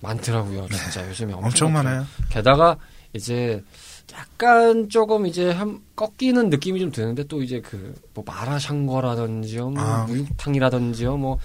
많더라고요. 0.00 0.68
진짜 0.70 1.06
요즘에 1.08 1.32
엄청, 1.34 1.40
네. 1.42 1.46
엄청 1.46 1.72
많아요. 1.72 2.06
게다가 2.30 2.76
이제 3.12 3.62
약간 4.14 4.88
조금 4.88 5.26
이제 5.26 5.50
한 5.50 5.80
꺾이는 5.96 6.50
느낌이 6.50 6.80
좀 6.80 6.90
드는데 6.90 7.24
또 7.24 7.42
이제 7.42 7.60
그 7.60 7.94
뭐 8.14 8.24
마라샹궈라든지요, 8.26 9.70
뭐 9.70 9.82
아. 9.82 10.04
무육탕이라든지요, 10.04 11.16
뭐 11.16 11.38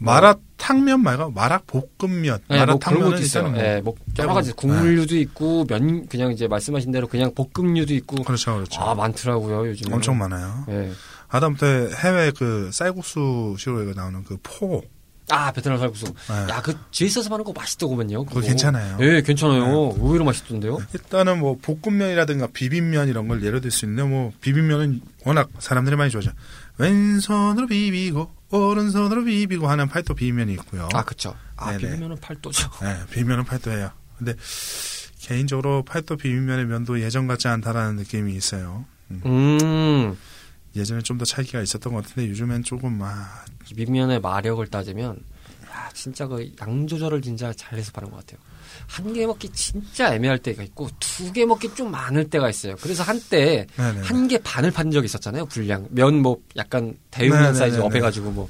마라탕면 0.00 1.02
말고 1.02 1.30
마라볶음면, 1.30 2.38
네, 2.48 2.56
뭐 2.56 2.58
마라탕면은 2.58 3.10
것도 3.10 3.22
있어요. 3.22 3.50
뭐 3.50 3.58
예, 3.58 3.80
뭐 3.82 3.94
여러 4.18 4.34
가지 4.34 4.52
국물류도 4.52 5.16
있고 5.16 5.64
면 5.66 6.06
그냥 6.06 6.32
이제 6.32 6.46
말씀하신 6.48 6.92
대로 6.92 7.06
그냥 7.06 7.32
볶음류도 7.34 7.94
있고 7.94 8.22
그렇죠, 8.24 8.54
그렇죠. 8.56 8.80
아 8.82 8.94
많더라고요 8.94 9.68
요즘. 9.68 9.92
엄청 9.92 10.18
많아요. 10.18 10.64
예. 10.68 10.90
하다못해 11.28 11.88
해외 11.96 12.30
그 12.30 12.70
쌀국수 12.72 13.56
시로에 13.58 13.92
나오는 13.94 14.22
그 14.24 14.36
포, 14.42 14.82
아 15.28 15.50
베트남 15.52 15.78
쌀국수. 15.78 16.06
네. 16.06 16.46
야그 16.50 16.74
뒤에 16.92 17.06
있어서 17.08 17.32
하는 17.32 17.44
거 17.44 17.52
맛있더구만요. 17.52 18.24
그거 18.26 18.40
괜찮아요. 18.40 18.96
예, 19.00 19.22
괜찮아요. 19.22 19.94
의외로 19.98 20.24
맛있던데요. 20.24 20.78
일단은 20.94 21.40
뭐 21.40 21.58
볶음면이라든가 21.60 22.48
비빔면 22.52 23.08
이런 23.08 23.26
걸 23.26 23.42
예로 23.42 23.60
들 23.60 23.70
수 23.72 23.84
있는데 23.86 24.08
뭐 24.08 24.32
비빔면은 24.40 25.00
워낙 25.24 25.50
사람들이 25.58 25.96
많이 25.96 26.10
좋아하죠. 26.10 26.30
왼손으로 26.78 27.66
비비고 27.66 28.30
오른손으로 28.50 29.24
비비고 29.24 29.68
하는 29.68 29.88
팔도 29.88 30.14
비빔면이 30.14 30.52
있고요. 30.54 30.88
아 30.94 31.02
그쵸. 31.04 31.34
아 31.56 31.72
네네. 31.72 31.78
비빔면은 31.78 32.16
팔도죠. 32.20 32.70
네, 32.82 32.96
비빔면은 33.10 33.44
팔도예요. 33.44 33.90
근데 34.18 34.34
개인적으로 35.18 35.82
팔도 35.84 36.16
비빔면의 36.18 36.66
면도 36.66 37.00
예전 37.00 37.26
같지 37.26 37.48
않다라는 37.48 37.96
느낌이 37.96 38.32
있어요. 38.34 38.84
음. 39.10 39.20
음. 39.26 40.16
예전에 40.76 41.00
좀더 41.00 41.24
차이가 41.24 41.60
있었던 41.62 41.92
것 41.94 42.04
같은데 42.04 42.28
요즘엔 42.30 42.62
조금 42.62 43.00
아, 43.02 43.44
비빔면의 43.66 44.20
마력을 44.20 44.64
따지면 44.68 45.18
야 45.70 45.88
진짜 45.94 46.26
그 46.26 46.48
양 46.60 46.86
조절을 46.86 47.22
진짜 47.22 47.52
잘해서 47.52 47.92
파는 47.92 48.10
것 48.10 48.18
같아요. 48.18 48.40
한 48.88 49.12
개 49.12 49.26
먹기 49.26 49.48
진짜 49.50 50.14
애매할 50.14 50.38
때가 50.38 50.62
있고 50.62 50.88
두 51.00 51.32
개 51.32 51.44
먹기 51.44 51.74
좀 51.74 51.90
많을 51.90 52.28
때가 52.30 52.48
있어요. 52.50 52.76
그래서 52.80 53.02
한때. 53.02 53.66
한 53.76 54.28
개 54.28 54.38
반을 54.38 54.70
판 54.70 54.90
적이 54.90 55.06
있었잖아요. 55.06 55.46
분량 55.46 55.86
면 55.90 56.22
뭐 56.22 56.38
약간 56.56 56.96
대용량. 57.10 57.54
size 57.54 57.78
up해 57.80 58.00
가지고 58.00 58.30
뭐 58.30 58.48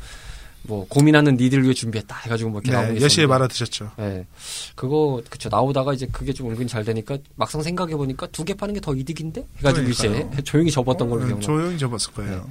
뭐 0.68 0.84
고민하는 0.88 1.36
니들 1.36 1.62
위해 1.62 1.72
준비했다 1.72 2.16
해가지고 2.24 2.50
뭐 2.50 2.60
이렇게 2.60 2.72
나오는 2.72 2.94
네, 2.94 2.98
게 2.98 3.04
여시에. 3.04 3.26
말아 3.26 3.46
드셨죠. 3.46 3.92
예. 4.00 4.26
그거 4.74 5.22
그쵸 5.30 5.48
나오다가 5.48 5.94
이제 5.94 6.08
그게 6.10 6.32
좀 6.32 6.50
은근 6.50 6.66
잘 6.66 6.84
되니까 6.84 7.18
막상 7.36 7.62
생각해 7.62 7.94
보니까 7.94 8.26
두 8.32 8.42
개 8.44 8.52
파는 8.52 8.74
게 8.74 8.80
더 8.80 8.92
이득인데 8.92 9.46
해가지고 9.58 9.88
이제 9.90 10.08
그러니까요. 10.08 10.42
조용히 10.42 10.70
접었던 10.72 11.08
걸로 11.08 11.22
어, 11.22 11.26
기억나. 11.26 11.46
조용히 11.46 11.78
접었을 11.78 12.12
거예요. 12.14 12.50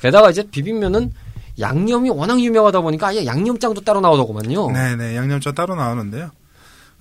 게다가 0.00 0.30
이제 0.30 0.44
비빔면은 0.48 1.10
양념이 1.58 2.10
워낙 2.10 2.40
유명하다 2.40 2.80
보니까 2.82 3.08
아예 3.08 3.24
양념장도 3.24 3.82
따로 3.82 4.00
나오더구만요. 4.00 4.70
네네 4.70 5.16
양념장 5.16 5.54
따로 5.54 5.74
나오는데요. 5.74 6.30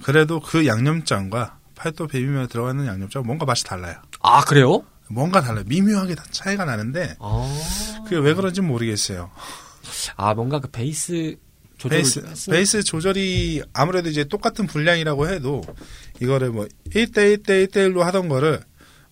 그래도 0.04 0.40
그 0.40 0.66
양념장과 0.66 1.58
팔도 1.76 2.08
비빔면에 2.08 2.48
들어가는 2.48 2.86
양념장 2.86 3.24
뭔가 3.26 3.46
맛이 3.46 3.64
달라요. 3.64 3.96
아 4.22 4.44
그래요? 4.44 4.84
뭔가 5.08 5.42
달라요. 5.42 5.64
미묘하게 5.68 6.16
다 6.16 6.24
차이가 6.32 6.66
나는데 6.66 7.18
아, 7.20 7.58
그게 8.06 8.18
왜 8.18 8.34
그런지 8.34 8.62
모르겠어요. 8.62 9.30
아 10.16 10.34
뭔가 10.34 10.60
그 10.60 10.70
베이스 10.70 11.36
조절 11.78 11.98
베이스 11.98 12.50
베이스 12.50 12.84
조절이 12.84 13.64
아무래도 13.74 14.10
이제 14.10 14.24
똑같은 14.24 14.66
분량이라고 14.66 15.30
해도 15.30 15.62
이거를 16.22 16.52
뭐 16.52 16.66
1대 16.92 17.38
1대 17.38 17.68
1대 17.68 17.74
1로 17.90 18.00
하던 18.00 18.30
거를 18.30 18.62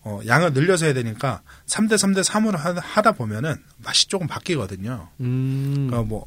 어, 0.06 0.20
양을 0.28 0.54
늘려서 0.54 0.86
해야 0.86 0.94
되니까 0.94 1.42
3대 1.68 1.94
3대 1.94 2.24
3으로 2.24 2.58
하다 2.58 3.12
보면은 3.14 3.56
맛이 3.78 4.08
조금 4.08 4.28
바뀌거든요. 4.28 5.08
음. 5.22 5.88
그러니까 5.90 6.02
뭐 6.08 6.26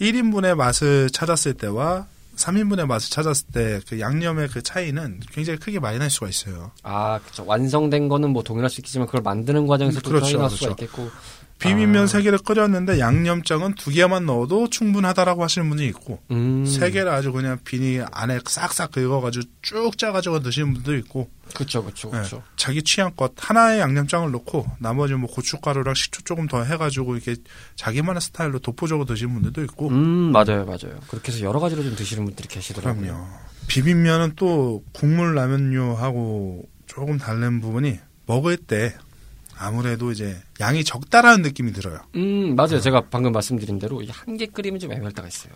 1인분의 0.00 0.54
맛을 0.54 1.10
찾았을 1.10 1.54
때와 1.54 2.06
3인분의 2.36 2.86
맛을 2.86 3.10
찾았을 3.10 3.46
때 3.52 3.80
그 3.88 3.98
양념의 3.98 4.48
그 4.48 4.62
차이는 4.62 5.20
굉장히 5.32 5.58
크게 5.58 5.80
많이 5.80 5.98
날 5.98 6.10
수가 6.10 6.28
있어요. 6.28 6.70
아 6.82 7.18
그쵸 7.26 7.44
완성된 7.46 8.08
거는 8.08 8.30
뭐 8.30 8.42
동일할 8.42 8.68
수 8.70 8.80
있겠지만 8.80 9.06
그걸 9.06 9.22
만드는 9.22 9.66
과정에서 9.66 10.00
또 10.02 10.10
그렇죠, 10.10 10.26
차이 10.26 10.36
날 10.36 10.50
수가 10.50 10.74
그렇죠. 10.74 10.84
있겠고 10.84 11.10
비빔면 11.58 12.04
아. 12.04 12.06
세 12.06 12.22
개를 12.22 12.38
끓였는데 12.38 12.98
양념장은 12.98 13.74
두 13.74 13.90
개만 13.90 14.26
넣어도 14.26 14.68
충분하다라고 14.68 15.42
하시는 15.42 15.68
분이 15.70 15.86
있고 15.88 16.20
음. 16.30 16.66
세 16.66 16.90
개를 16.90 17.10
아주 17.10 17.32
그냥 17.32 17.58
비닐 17.64 18.04
안에 18.12 18.40
싹싹 18.46 18.92
긁어가지고 18.92 19.44
쭉 19.62 19.96
짜가지고 19.96 20.40
드시는 20.40 20.74
분도 20.74 20.94
있고. 20.96 21.30
그쵸 21.54 21.84
그쵸 21.84 22.10
예, 22.12 22.18
그쵸. 22.20 22.42
자기 22.56 22.82
취향껏 22.82 23.32
하나의 23.38 23.80
양념장을 23.80 24.30
넣고 24.32 24.66
나머지 24.80 25.14
뭐 25.14 25.30
고춧가루랑 25.30 25.94
식초 25.94 26.22
조금 26.22 26.46
더 26.46 26.62
해가지고 26.62 27.16
이렇게 27.16 27.36
자기만의 27.76 28.20
스타일로 28.20 28.58
독보적으로 28.58 29.06
드시는 29.06 29.32
분들도 29.34 29.62
있고. 29.64 29.88
음 29.88 30.32
맞아요 30.32 30.66
맞아요. 30.66 31.00
그렇게 31.08 31.32
해서 31.32 31.42
여러 31.44 31.58
가지로 31.60 31.82
좀 31.82 31.94
드시는 31.96 32.24
분들이 32.24 32.48
계시더라고요. 32.48 33.02
그럼요. 33.02 33.26
비빔면은 33.68 34.32
또 34.36 34.84
국물 34.92 35.34
라면류하고 35.34 36.68
조금 36.86 37.18
다른 37.18 37.60
부분이 37.60 37.98
먹을 38.26 38.56
때 38.56 38.94
아무래도 39.58 40.10
이제 40.12 40.36
양이 40.60 40.84
적다라는 40.84 41.42
느낌이 41.42 41.72
들어요. 41.72 41.98
음 42.14 42.54
맞아요. 42.56 42.80
제가 42.80 43.08
방금 43.08 43.32
말씀드린 43.32 43.78
대로 43.78 44.02
한 44.08 44.36
개 44.36 44.46
끓이면 44.46 44.80
좀 44.80 44.92
애매할 44.92 45.12
때가 45.12 45.26
있어요 45.28 45.52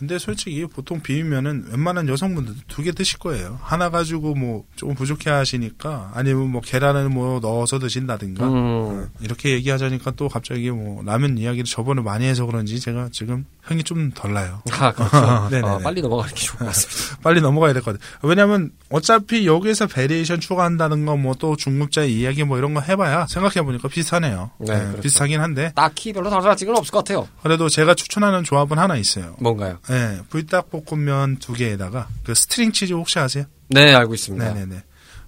근데 0.00 0.18
솔직히 0.18 0.64
보통 0.66 1.00
비빔면은 1.02 1.66
웬만한 1.70 2.08
여성분들도 2.08 2.60
두 2.68 2.80
개 2.82 2.92
드실 2.92 3.18
거예요. 3.18 3.58
하나 3.62 3.90
가지고 3.90 4.34
뭐 4.34 4.64
조금 4.74 4.94
부족해 4.94 5.28
하시니까 5.28 6.10
아니면 6.14 6.50
뭐 6.50 6.62
계란을 6.62 7.10
뭐 7.10 7.38
넣어서 7.40 7.78
드신다든가 7.78 8.46
음. 8.46 8.50
어, 8.54 9.06
이렇게 9.20 9.50
얘기하자니까 9.50 10.12
또 10.16 10.28
갑자기 10.30 10.70
뭐 10.70 11.02
라면 11.04 11.36
이야기를 11.36 11.64
저번에 11.66 12.00
많이 12.00 12.24
해서 12.24 12.46
그런지 12.46 12.80
제가 12.80 13.10
지금 13.12 13.44
흥이 13.62 13.84
좀 13.84 14.10
덜 14.14 14.32
나요. 14.32 14.62
아 14.72 14.90
그렇죠. 14.92 15.16
어, 15.66 15.78
빨리 15.80 16.00
넘어가는 16.00 16.34
게 16.34 16.40
좋을 16.40 16.58
것 16.60 16.64
같습니다 16.66 17.20
빨리 17.22 17.40
넘어가야 17.42 17.74
될 17.74 17.82
것 17.82 17.92
같아요. 18.00 18.18
왜냐면 18.22 18.70
어차피 18.88 19.46
여기에서 19.46 19.86
variation 19.86 20.40
추가한다는 20.40 21.04
거 21.04 21.14
뭐 21.16 21.34
또 21.38 21.56
중급자 21.56 22.04
이야기 22.04 22.44
뭐 22.44 22.56
이런 22.58 22.72
거 22.74 22.80
해봐야 22.80 23.26
생각해보니까 23.28 23.88
비슷하네요. 23.88 24.50
네, 24.58 24.66
그렇죠. 24.66 25.00
비슷하긴 25.02 25.40
한데 25.40 25.72
딱히 25.74 26.12
별로 26.14 26.30
달라지는 26.30 26.72
건 26.72 26.78
없을 26.80 26.90
것 26.90 26.98
같아요 27.04 27.28
그래도 27.42 27.68
제가 27.68 27.94
추천하는 27.94 28.42
조합은 28.44 28.78
하나 28.78 28.96
있어요. 28.96 29.36
뭔가요 29.38 29.78
네, 29.90 30.20
불닭 30.28 30.70
볶음면 30.70 31.36
두 31.38 31.52
개에다가 31.52 32.08
그 32.22 32.34
string 32.34 32.72
치즈 32.72 32.92
혹시 32.92 33.18
아세요? 33.18 33.44
네 33.68 33.92
알고 33.94 34.14
있습니다 34.14 34.52
네네네. 34.54 34.82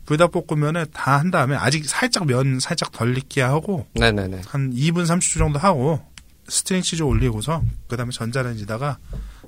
불닭 0.07 0.31
볶음면을 0.33 0.87
다 0.87 1.19
한 1.19 1.31
다음에 1.31 1.57
아직 1.57 1.85
살짝 1.88 2.26
면 2.26 2.59
살짝 2.61 2.92
덜 2.92 3.16
익게 3.16 3.40
하고 3.42 3.87
네네네 3.95 4.42
한 4.47 4.73
2분 4.73 5.04
30초 5.07 5.38
정도 5.38 5.59
하고 5.59 6.00
string 6.49 6.82
치즈 6.83 7.02
올리고서 7.02 7.62
그 7.88 7.97
다음에 7.97 8.11
전자레인지다가 8.12 8.99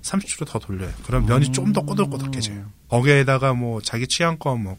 30초 0.02 0.46
더 0.46 0.58
돌려요. 0.58 0.92
그럼 1.06 1.26
면이 1.26 1.50
좀 1.52 1.72
더 1.72 1.80
꼬들꼬들해져요. 1.82 2.66
거기에다가 2.88 3.54
뭐 3.54 3.80
자기 3.80 4.06
취향껏 4.06 4.58
뭐 4.58 4.76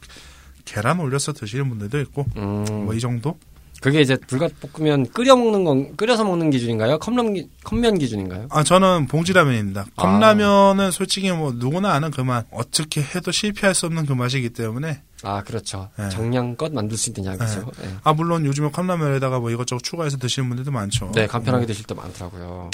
계란 0.65 0.99
올려서 0.99 1.33
드시는 1.33 1.67
분들도 1.69 1.99
있고 2.01 2.25
음. 2.37 2.63
뭐이 2.85 2.99
정도? 2.99 3.37
그게 3.81 4.01
이제 4.01 4.15
불닭볶음면 4.15 5.07
끓여 5.11 5.35
먹는 5.35 5.63
건 5.63 5.95
끓여서 5.95 6.23
먹는 6.23 6.49
기준인가요? 6.49 6.97
컵면 6.99 7.33
기- 7.33 7.49
컵면 7.63 7.99
기준인가요? 7.99 8.47
아 8.49 8.63
저는 8.63 9.05
봉지라면입니다. 9.07 9.85
아. 9.95 10.01
컵라면은 10.01 10.91
솔직히 10.91 11.31
뭐 11.31 11.51
누구나 11.53 11.93
아는 11.93 12.09
그 12.09 12.21
맛, 12.21 12.45
어떻게 12.51 13.01
해도 13.01 13.31
실패할 13.31 13.75
수 13.75 13.85
없는 13.85 14.05
그 14.05 14.13
맛이기 14.13 14.49
때문에 14.51 15.01
아 15.23 15.43
그렇죠. 15.43 15.89
네. 15.97 16.09
정량껏 16.09 16.71
만들 16.73 16.97
수 16.97 17.09
있느냐 17.11 17.35
그죠? 17.37 17.69
네. 17.81 17.89
아 18.03 18.13
물론 18.13 18.45
요즘에 18.45 18.69
컵라면에다가 18.71 19.39
뭐 19.39 19.51
이것저것 19.51 19.83
추가해서 19.83 20.17
드시는 20.17 20.47
분들도 20.49 20.71
많죠. 20.71 21.11
네, 21.13 21.27
간편하게 21.27 21.61
뭐 21.65 21.67
드실 21.67 21.85
때 21.85 21.93
많더라고요. 21.93 22.71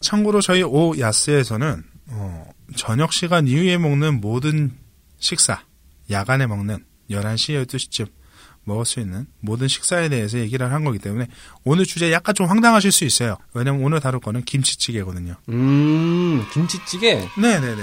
참고로 0.00 0.40
저희 0.40 0.62
오 0.62 0.96
야스에서는 0.98 1.82
어, 2.10 2.44
저녁 2.76 3.12
시간 3.12 3.46
이후에 3.48 3.76
먹는 3.78 4.20
모든 4.20 4.72
식사, 5.18 5.62
야간에 6.10 6.46
먹는 6.46 6.84
11시, 7.10 7.66
12시쯤 7.66 8.06
먹을 8.68 8.84
수 8.84 9.00
있는 9.00 9.26
모든 9.40 9.66
식사에 9.66 10.08
대해서 10.08 10.38
얘기를 10.38 10.70
한 10.70 10.84
거기 10.84 10.98
때문에 10.98 11.26
오늘 11.64 11.84
주제 11.84 12.12
약간 12.12 12.34
좀 12.34 12.46
황당하실 12.46 12.92
수 12.92 13.04
있어요. 13.04 13.36
왜냐면 13.54 13.82
오늘 13.82 13.98
다룰 14.00 14.20
거는 14.20 14.44
김치찌개거든요. 14.44 15.34
음, 15.48 16.44
김치찌개. 16.52 17.26
네네네. 17.36 17.82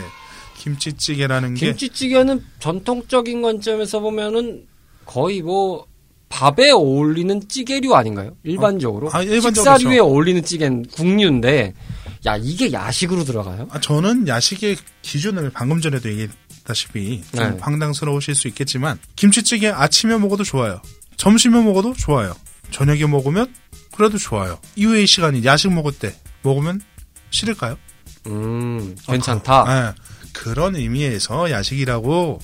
김치찌개라는 0.59 1.55
게 1.55 1.67
김치찌개는 1.67 2.43
전통적인 2.59 3.41
관점에서 3.41 3.99
보면은 3.99 4.65
거의 5.05 5.41
뭐 5.41 5.85
밥에 6.29 6.71
어울리는 6.71 7.47
찌개류 7.47 7.93
아닌가요? 7.93 8.35
일반적으로. 8.43 9.09
아, 9.13 9.21
일반적으로 9.21 9.53
식사류에 9.53 9.95
그렇죠. 9.97 10.05
어울리는 10.05 10.43
찌개는 10.43 10.85
국류인데, 10.87 11.73
야 12.25 12.37
이게 12.37 12.73
야식으로 12.73 13.23
들어가요? 13.23 13.67
아, 13.69 13.79
저는 13.79 14.27
야식의 14.27 14.77
기준을 15.03 15.51
방금 15.51 15.79
전에도 15.81 16.09
얘기 16.09 16.27
했다시피 16.65 17.23
좀 17.33 17.51
네. 17.51 17.57
황당스러우실 17.61 18.35
수 18.35 18.47
있겠지만 18.47 18.99
김치찌개 19.15 19.69
아침에 19.69 20.17
먹어도 20.17 20.43
좋아요. 20.43 20.81
점심에 21.17 21.61
먹어도 21.61 21.93
좋아요. 21.93 22.35
저녁에 22.71 23.05
먹으면 23.05 23.53
그래도 23.95 24.17
좋아요. 24.17 24.59
이후의 24.75 25.07
시간이 25.07 25.45
야식 25.45 25.71
먹을 25.71 25.93
때 25.93 26.19
먹으면 26.41 26.81
싫을까요? 27.29 27.77
음, 28.27 28.95
괜찮다. 29.05 29.63
네. 29.93 30.01
그런 30.33 30.75
의미에서 30.75 31.51
야식이라고 31.51 32.39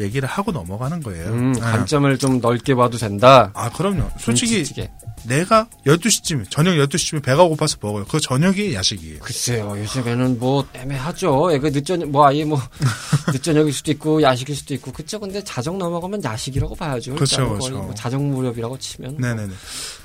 얘기를 0.00 0.28
하고 0.28 0.52
넘어가는 0.52 1.02
거예요. 1.02 1.26
음, 1.28 1.52
네. 1.52 1.60
관점을 1.60 2.18
좀 2.18 2.40
넓게 2.40 2.74
봐도 2.74 2.98
된다. 2.98 3.50
아, 3.54 3.70
그럼요. 3.70 4.10
솔직히 4.18 4.56
김치찌개. 4.56 4.90
내가 5.26 5.68
12시쯤, 5.86 6.50
저녁 6.50 6.72
12시쯤에 6.72 7.22
배가 7.22 7.44
고파서 7.44 7.76
먹어요. 7.80 8.04
그 8.06 8.20
저녁이 8.20 8.74
야식이에요. 8.74 9.20
글쎄요, 9.20 9.74
요즘에는 9.78 10.38
뭐 10.38 10.66
애매하죠. 10.74 11.52
예, 11.52 11.58
그 11.58 11.68
늦저녁, 11.68 12.10
뭐 12.10 12.26
아예 12.26 12.44
뭐 12.44 12.60
늦저녁일 13.32 13.72
수도 13.72 13.90
있고 13.92 14.20
야식일 14.20 14.54
수도 14.56 14.74
있고 14.74 14.92
그쵸. 14.92 15.18
근데 15.18 15.42
자정 15.42 15.78
넘어가면 15.78 16.22
야식이라고 16.24 16.74
봐야죠. 16.74 17.14
그렇죠, 17.14 17.48
그렇죠. 17.48 17.70
뭐 17.70 17.94
자정 17.94 18.30
무렵이라고 18.30 18.78
치면 18.78 19.16
네네네. 19.18 19.52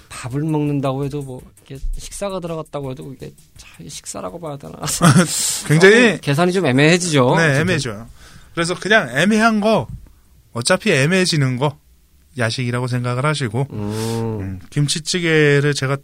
밥을 0.10 0.42
먹는다고 0.42 1.06
해도 1.06 1.22
뭐 1.22 1.42
이게 1.66 1.78
식사가 1.98 2.40
들어갔다고 2.40 2.92
해도 2.92 3.14
이게 3.14 3.32
참 3.58 3.88
식사라고 3.88 4.40
봐야 4.40 4.58
되나? 4.58 4.74
굉장히 5.68 6.14
어, 6.14 6.18
계산이 6.22 6.52
좀 6.52 6.66
애매해지죠. 6.66 7.36
네, 7.38 7.60
애매해져요. 7.60 8.08
그래서 8.54 8.76
그냥 8.76 9.10
애매한 9.18 9.60
거 9.60 9.88
어차피 10.54 10.92
애매해지는 10.92 11.58
거 11.58 11.78
야식이라고 12.38 12.88
생각을 12.88 13.26
하시고 13.26 13.68
음, 13.72 14.38
음, 14.42 14.60
김치찌개를 14.70 15.74
제가 15.74 15.98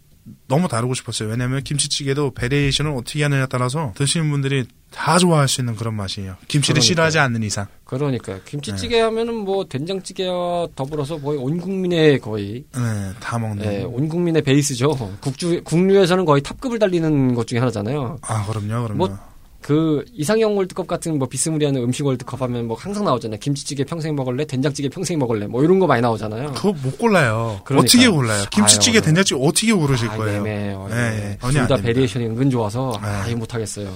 너무 0.48 0.66
다루고 0.66 0.94
싶었어요. 0.94 1.28
왜냐하면 1.28 1.62
김치찌개도 1.62 2.32
variation을 2.34 2.90
어떻게 2.92 3.22
하느냐에 3.22 3.46
따라서 3.48 3.92
드시는 3.96 4.28
분들이 4.30 4.66
다 4.90 5.18
좋아할 5.18 5.46
수 5.46 5.60
있는 5.60 5.76
그런 5.76 5.94
맛이에요. 5.94 6.36
김치를 6.48 6.74
그러니까요. 6.74 6.86
싫어하지 6.86 7.18
않는 7.20 7.42
이상. 7.44 7.66
그러니까요. 7.84 8.40
김치찌개 8.44 9.00
하면은 9.02 9.34
뭐 9.34 9.64
된장찌개와 9.68 10.68
더불어서 10.74 11.20
거의 11.20 11.38
온 11.38 11.58
국민의 11.60 12.18
거의 12.18 12.64
네, 12.74 13.12
다 13.20 13.38
먹는. 13.38 13.64
예, 13.64 13.82
온 13.84 14.08
국민의 14.08 14.42
베이스죠. 14.42 14.96
국주 15.20 15.62
국류에서는 15.62 16.24
거의 16.24 16.42
top급을 16.42 16.78
달리는 16.80 17.34
것 17.34 17.46
중에 17.46 17.60
하나잖아요. 17.60 18.18
아, 18.22 18.46
그럼요, 18.46 18.84
그럼요. 18.84 18.94
뭐, 18.94 19.18
그 19.66 20.04
이상형 20.12 20.56
월드컵 20.56 20.86
같은 20.86 21.18
뭐 21.18 21.26
비스무리한 21.26 21.74
음식 21.74 22.06
월드컵 22.06 22.40
하면 22.40 22.68
뭐 22.68 22.76
항상 22.76 23.04
나오잖아요. 23.04 23.40
김치찌개 23.40 23.82
평생 23.82 24.14
먹을래, 24.14 24.44
된장찌개 24.44 24.88
평생 24.88 25.18
먹을래, 25.18 25.48
뭐 25.48 25.64
이런 25.64 25.80
거 25.80 25.88
많이 25.88 26.00
나오잖아요. 26.00 26.52
그거 26.52 26.72
못 26.72 26.96
골라요. 26.96 27.62
그러니까요. 27.64 27.78
어떻게 27.80 28.08
골라요? 28.08 28.44
김치찌개, 28.52 28.98
아유, 28.98 29.02
된장찌개 29.02 29.40
어떻게 29.42 29.72
고르실 29.72 30.08
아, 30.08 30.16
거예요? 30.18 30.38
애매해요. 30.38 30.88
예, 30.92 30.94
예. 30.94 31.38
전혀 31.40 31.52
둘 31.52 31.58
다 31.58 31.62
안 31.62 31.66
됩니다. 31.66 31.76
variation이 31.82 32.26
은근 32.26 32.48
좋아서 32.48 32.96
아, 33.02 33.24
네. 33.24 33.30
이거 33.30 33.40
못하겠어요. 33.40 33.92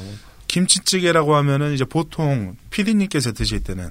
김치찌개라고 0.49 1.37
하면은 1.37 1.73
이제 1.73 1.85
보통 1.85 2.57
피디님께서 2.71 3.31
드실 3.31 3.63
때는 3.63 3.91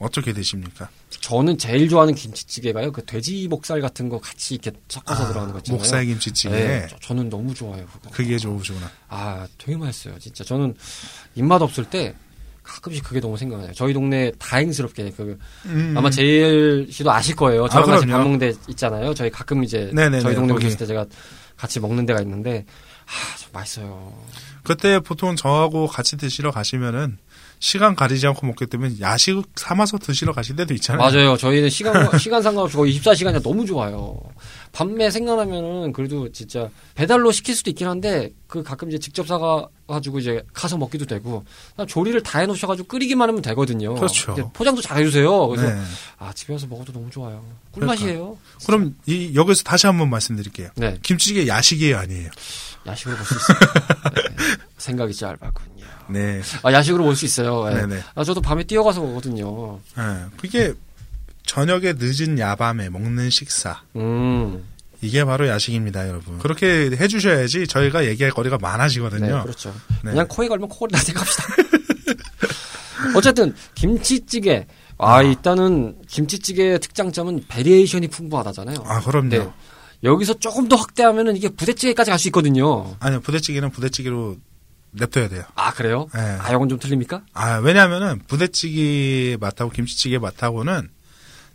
어떻게 0.00 0.32
드십니까? 0.32 0.88
저는 1.20 1.58
제일 1.58 1.88
좋아하는 1.88 2.14
김치찌개가요. 2.14 2.90
그 2.90 3.04
돼지 3.04 3.46
목살 3.48 3.80
같은 3.82 4.08
거 4.08 4.18
같이 4.18 4.54
이렇게 4.54 4.72
섞어서 4.88 5.28
들어가는 5.28 5.52
거 5.52 5.58
있잖아요. 5.58 5.78
목살 5.78 6.06
김치찌개. 6.06 6.54
네, 6.54 6.86
저- 6.90 6.98
저는 7.00 7.28
너무 7.28 7.54
좋아요. 7.54 7.86
그거. 7.86 8.10
그게 8.10 8.38
좋으시구나. 8.38 8.90
아, 9.08 9.46
되게 9.58 9.76
맛있어요. 9.76 10.18
진짜 10.18 10.42
저는 10.42 10.74
입맛 11.34 11.60
없을 11.60 11.84
때 11.84 12.14
가끔씩 12.62 13.04
그게 13.04 13.20
너무 13.20 13.36
생각나요. 13.36 13.72
저희 13.74 13.92
동네 13.92 14.32
다행스럽게 14.38 15.10
그 15.16 15.38
음. 15.66 15.94
아마 15.96 16.08
제일 16.08 16.88
씨도 16.90 17.10
아실 17.12 17.36
거예요. 17.36 17.68
저랑 17.68 17.90
아, 17.90 17.94
같이. 17.94 18.06
밥 18.06 18.18
먹는 18.22 18.38
데 18.38 18.52
있잖아요. 18.68 19.12
저희 19.12 19.28
가끔 19.30 19.62
이제 19.64 19.90
네네네, 19.92 20.20
저희 20.20 20.34
동네 20.34 20.54
거기. 20.54 20.64
오셨을 20.66 20.78
때 20.78 20.86
제가 20.86 21.04
같이 21.56 21.78
먹는 21.78 22.06
데가 22.06 22.22
있는데 22.22 22.64
아, 23.06 23.36
참 23.36 23.50
맛있어요. 23.52 24.14
그때 24.62 24.98
보통 25.00 25.36
저하고 25.36 25.86
같이 25.88 26.16
드시러 26.16 26.50
가시면은 26.52 27.18
시간 27.60 27.94
가리지 27.94 28.26
않고 28.26 28.46
먹기 28.46 28.66
때문에 28.66 28.94
야식 29.00 29.42
삼아서 29.54 29.98
드시러 29.98 30.32
가실 30.32 30.56
때도 30.56 30.72
있잖아요. 30.74 30.98
맞아요. 31.10 31.36
저희는 31.36 31.68
시간 31.68 31.92
시간 32.18 32.42
상관없이 32.42 32.74
거의 32.76 32.98
24시간이 32.98 33.42
너무 33.42 33.66
좋아요. 33.66 34.18
밤에 34.72 35.10
생각나면은 35.10 35.92
그래도 35.92 36.32
진짜 36.32 36.70
배달로 36.94 37.32
시킬 37.32 37.54
수도 37.54 37.68
있긴 37.70 37.86
한데 37.86 38.30
그 38.46 38.62
가끔 38.62 38.88
이제 38.88 38.98
직접 38.98 39.26
사가 39.26 39.68
가지고 39.86 40.20
이제 40.20 40.42
가서 40.54 40.78
먹기도 40.78 41.04
되고 41.04 41.44
조리를 41.86 42.22
다 42.22 42.38
해놓으셔 42.38 42.66
가지고 42.66 42.88
끓이기만 42.88 43.28
하면 43.28 43.42
되거든요. 43.42 43.94
그렇죠. 43.94 44.34
포장도 44.54 44.80
잘 44.80 44.96
해주세요. 44.98 45.48
그래서 45.48 45.68
네. 45.68 45.80
아 46.18 46.32
집에 46.32 46.54
와서 46.54 46.66
먹어도 46.66 46.92
너무 46.92 47.10
좋아요. 47.10 47.44
꿀맛이에요. 47.72 48.38
그럼 48.64 48.96
이 49.04 49.32
여기서 49.34 49.64
다시 49.64 49.86
한번 49.86 50.08
말씀드릴게요. 50.08 50.70
네. 50.76 50.96
김치찌개 51.02 51.46
야식이에요, 51.46 51.98
아니에요? 51.98 52.30
야식으로 52.86 53.16
볼 53.16 53.24
수 53.26 53.34
있어요. 53.34 53.58
네. 54.14 54.56
생각이 54.78 55.14
짧았군요. 55.14 55.84
네. 56.08 56.40
아, 56.62 56.72
야식으로 56.72 57.04
볼 57.04 57.14
수 57.16 57.24
있어요. 57.24 57.68
예. 57.70 57.74
네네. 57.74 58.02
아, 58.14 58.24
저도 58.24 58.40
밤에 58.40 58.64
뛰어가서 58.64 59.00
먹거든요. 59.00 59.78
예, 59.98 60.02
그게 60.38 60.72
저녁에 61.46 61.94
늦은 61.98 62.38
야밤에 62.38 62.88
먹는 62.90 63.30
식사. 63.30 63.80
음. 63.96 64.64
이게 65.02 65.24
바로 65.24 65.48
야식입니다, 65.48 66.08
여러분. 66.08 66.38
그렇게 66.38 66.90
해주셔야지 66.92 67.66
저희가 67.66 68.04
얘기할 68.06 68.32
거리가 68.32 68.58
네, 68.58 68.62
많아지거든요. 68.62 69.42
그렇죠. 69.44 69.74
네. 70.04 70.10
그냥 70.10 70.26
코에 70.28 70.46
걸면 70.48 70.68
코걸이 70.68 70.92
나게 70.92 71.12
갑시다. 71.14 71.44
어쨌든, 73.16 73.54
김치찌개. 73.74 74.66
아, 74.98 75.22
일단은, 75.22 75.96
김치찌개의 76.06 76.80
특장점은 76.80 77.44
variation이 77.48 78.08
풍부하다잖아요. 78.08 78.76
아, 78.84 79.00
그럼요. 79.00 79.28
네. 79.30 79.48
여기서 80.02 80.34
조금 80.34 80.68
더 80.68 80.76
확대하면은 80.76 81.36
이게 81.36 81.48
부대찌개까지 81.48 82.10
갈 82.10 82.18
수 82.18 82.28
있거든요. 82.28 82.96
아니요, 83.00 83.20
부대찌개는 83.20 83.70
부대찌개로 83.70 84.36
냅둬야 84.92 85.28
돼요. 85.28 85.44
아, 85.54 85.72
그래요? 85.72 86.08
예. 86.16 86.20
아, 86.20 86.50
이건 86.52 86.68
좀 86.68 86.78
틀립니까? 86.78 87.22
아, 87.32 87.56
왜냐하면은 87.58 88.20
부대찌개 88.26 89.36
맛하고 89.40 89.70
김치찌개 89.70 90.18
맛하고는 90.18 90.88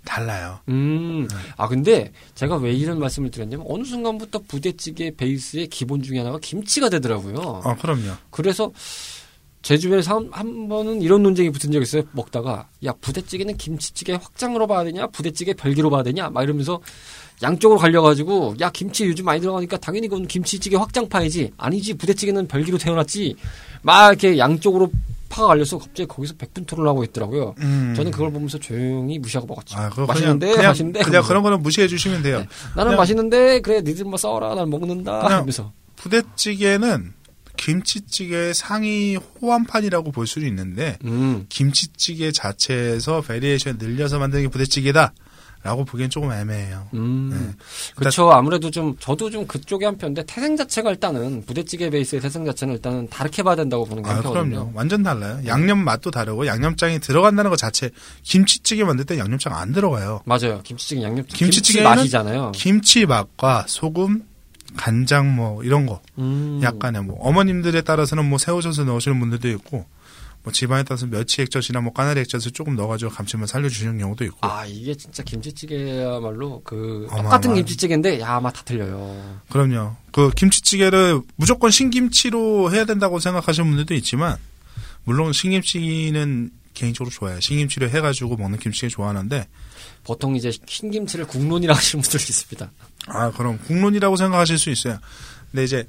달라요. 0.05 0.60
음. 0.69 1.27
아, 1.58 1.67
근데 1.67 2.12
제가 2.36 2.58
왜 2.58 2.71
이런 2.71 2.99
말씀을 2.99 3.31
드렸냐면, 3.31 3.65
어느 3.67 3.84
순간부터 3.84 4.43
부대찌개 4.47 5.12
베이스의 5.15 5.67
기본 5.67 6.03
중에 6.03 6.19
하나가 6.19 6.38
김치가 6.39 6.89
되더라고요. 6.89 7.36
어, 7.38 7.75
그럼요. 7.81 8.12
그래서 8.29 8.71
제 9.63 9.79
주변에서 9.79 10.15
한, 10.17 10.29
한 10.31 10.67
번은 10.69 11.01
이런 11.01 11.23
논쟁이 11.23 11.49
붙은 11.49 11.71
적이 11.71 11.81
있어요. 11.84 12.03
먹다가 12.12 12.67
야 12.86 12.93
부대찌개는 13.01 13.58
김치찌개 13.58 14.13
확장으로 14.13 14.67
봐야 14.67 14.84
되냐 14.84 15.08
부대찌개 15.08 15.55
별기로 15.55 15.89
봐야 15.89 16.03
되냐 16.03 16.29
막 16.29 16.43
이러면서 16.43 16.79
양쪽으로 17.41 17.79
갈려가지고 17.79 18.55
야 18.61 18.69
김치 18.71 19.05
요즘 19.05 19.25
많이 19.25 19.41
들어가니까 19.41 19.77
당연히 19.77 20.07
그건 20.07 20.25
김치찌개 20.27 20.75
확장파이지 20.77 21.51
아니지 21.57 21.93
부대찌개는 21.95 22.47
별기로 22.47 22.77
태어났지 22.77 23.35
막 23.81 24.09
이렇게 24.09 24.37
양쪽으로 24.37 24.91
파가 25.27 25.47
갈려서 25.49 25.79
갑자기 25.79 26.07
거기서 26.07 26.35
백분토를 26.37 26.87
하고 26.87 27.03
있더라고요. 27.03 27.55
음. 27.59 27.93
저는 27.95 28.11
그걸 28.11 28.31
보면서 28.31 28.57
조용히 28.57 29.19
무시하고 29.19 29.47
먹었죠. 29.47 29.75
아, 29.77 29.89
맛있는데 30.07 30.45
그냥, 30.47 30.55
그냥, 30.57 30.69
맛있는데 30.71 30.99
그냥 30.99 31.07
하면서. 31.15 31.27
그런 31.27 31.43
거는 31.43 31.61
무시해 31.61 31.87
주시면 31.87 32.21
돼요. 32.23 32.39
네. 32.39 32.47
나는 32.75 32.91
그냥- 32.91 32.97
맛있는데 32.97 33.59
그래 33.61 33.81
니들 33.81 34.05
뭐 34.05 34.17
싸워라 34.17 34.55
난 34.55 34.69
먹는다 34.69 35.19
그냥- 35.19 35.39
하면서 35.39 35.73
부대찌개는 35.97 37.13
김치찌개의 37.57 38.53
상위 38.53 39.17
호환판이라고 39.41 40.11
볼 40.11 40.27
수는 40.27 40.47
있는데 40.49 40.97
음 41.05 41.45
김치찌개 41.49 42.31
자체에서 42.31 43.21
variation 43.21 43.77
늘려서 43.77 44.19
만드는 44.19 44.43
게 44.45 44.49
부대찌개다. 44.49 45.13
라고 45.65 45.84
보기엔 45.84 46.12
조금 46.12 46.32
애매해요. 46.32 46.88
음. 46.93 47.32
네. 47.34 47.65
그렇죠. 47.95 48.32
아무래도 48.32 48.69
좀 48.69 48.95
저도 48.99 49.32
좀 49.32 49.47
그쪽에 49.47 49.88
한 49.88 49.97
편인데 49.97 50.23
태생 50.28 50.56
자체가 50.56 50.91
일단은 50.91 51.43
부대찌개 51.47 51.89
베이스의 51.89 52.21
태생 52.21 52.45
자체는 52.45 52.75
일단은 52.75 53.10
다르게 53.10 53.41
봐야 53.41 53.56
된다고 53.56 53.84
보는 53.84 54.04
게 54.04 54.10
아. 54.12 54.21
그럼요. 54.21 54.73
완전 54.75 55.01
달라요. 55.01 55.41
양념 55.47 55.80
맛도 55.80 56.12
다르고 56.12 56.45
양념장이 56.45 56.99
들어간다는 56.99 57.49
것 57.49 57.58
자체 57.58 57.89
김치찌개 58.21 58.84
만들 58.84 59.06
때 59.06 59.17
양념장 59.17 59.56
안 59.56 59.71
들어가요. 59.71 60.21
맞아요. 60.25 60.62
김치찌개 60.62 61.01
양념 61.01 61.25
김치 61.25 61.38
김치찌개는 61.38 61.89
맛이잖아요. 61.89 62.51
김치 62.54 63.08
맛과 63.08 63.65
소금, 63.67 64.21
간장 64.78 65.36
뭐 65.36 65.63
이런 65.63 65.88
거 65.88 65.99
음. 66.19 66.60
약간의 66.62 67.01
뭐 67.06 67.17
어머님들에 67.21 67.82
따라서는 67.82 68.23
뭐 68.30 68.38
새우젓을 68.38 68.86
넣으시는 68.86 69.19
분들도 69.19 69.49
있고 69.49 69.88
뭐 70.45 70.53
집안에 70.53 70.84
따라서 70.84 71.08
멸치 71.08 71.41
액젓이나 71.41 71.81
뭐 71.81 71.91
까나리 71.91 72.19
액젓을 72.21 72.51
조금 72.51 72.75
넣어가지고 72.75 73.10
감칠맛 73.12 73.49
살려주시는 73.49 73.97
경우도 73.97 74.23
있고 74.25 74.38
아 74.41 74.63
이게 74.67 74.93
진짜 74.95 75.23
김치찌개야말로 75.23 76.62
그 76.63 77.08
어마어마한- 77.10 77.23
똑같은 77.23 77.53
김치찌개인데 77.55 78.19
야 78.21 78.36
아마 78.36 78.51
다 78.51 78.62
틀려요. 78.63 79.39
그럼요. 79.49 79.95
그 80.12 80.29
김치찌개를 80.36 81.21
무조건 81.36 81.71
신김치로 81.71 82.71
해야 82.71 82.86
된다고 82.86 83.19
생각하시는 83.19 83.67
분들도 83.67 83.95
있지만 83.95 84.38
물론 85.03 85.34
신김치는 85.34 86.51
개인적으로 86.75 87.10
좋아해요. 87.12 87.39
신김치로 87.39 87.89
해가지고 87.89 88.38
먹는 88.38 88.60
김치를 88.60 88.89
좋아하는데 88.89 89.47
보통 90.03 90.36
이제 90.36 90.51
흰김치를 90.67 91.25
국론이라 91.25 91.73
하시는 91.75 92.01
분들이 92.03 92.21
있습니다. 92.23 92.71
아 93.08 93.31
그럼 93.31 93.58
국론이라고 93.65 94.15
생각하실 94.15 94.60
수 94.60 94.69
있어요. 94.69 94.99
근데 95.51 95.63
이제 95.63 95.88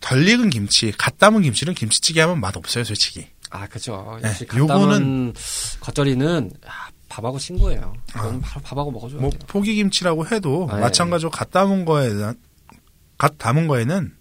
덜 0.00 0.26
익은 0.26 0.48
김치, 0.48 0.90
갓 0.96 1.18
담은 1.18 1.42
김치는 1.42 1.74
김치찌개 1.74 2.22
하면 2.22 2.40
맛 2.40 2.56
없어요, 2.56 2.84
솔직히. 2.84 3.26
아 3.50 3.66
그죠. 3.66 4.18
네, 4.22 4.28
역시 4.28 4.46
요거는- 4.46 4.58
요거는 4.58 5.34
겉절이는 5.80 6.50
야, 6.66 6.70
밥하고 7.08 7.38
친구예요. 7.38 7.92
이거는 8.10 8.40
아. 8.44 8.60
밥하고 8.60 8.90
먹어줘야 8.92 9.20
뭐 9.20 9.30
돼요. 9.30 9.40
포기김치라고 9.48 10.26
해도 10.28 10.68
네. 10.72 10.78
마찬가지로 10.80 11.30
갓 11.30 11.50
담은 11.50 11.84
거에 11.84 12.08
대한 12.14 12.36
갓 13.18 13.36
담은 13.38 13.66
거에는 13.66 14.14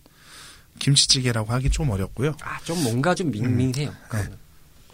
김치찌개라고 0.80 1.52
하기 1.54 1.70
좀 1.70 1.89
어렵고요. 1.89 2.34
아 2.42 2.60
좀 2.63 2.82
뭔가 2.84 3.13
좀 3.15 3.32
밍밍해요. 3.32 3.92
그거는. 4.10 4.38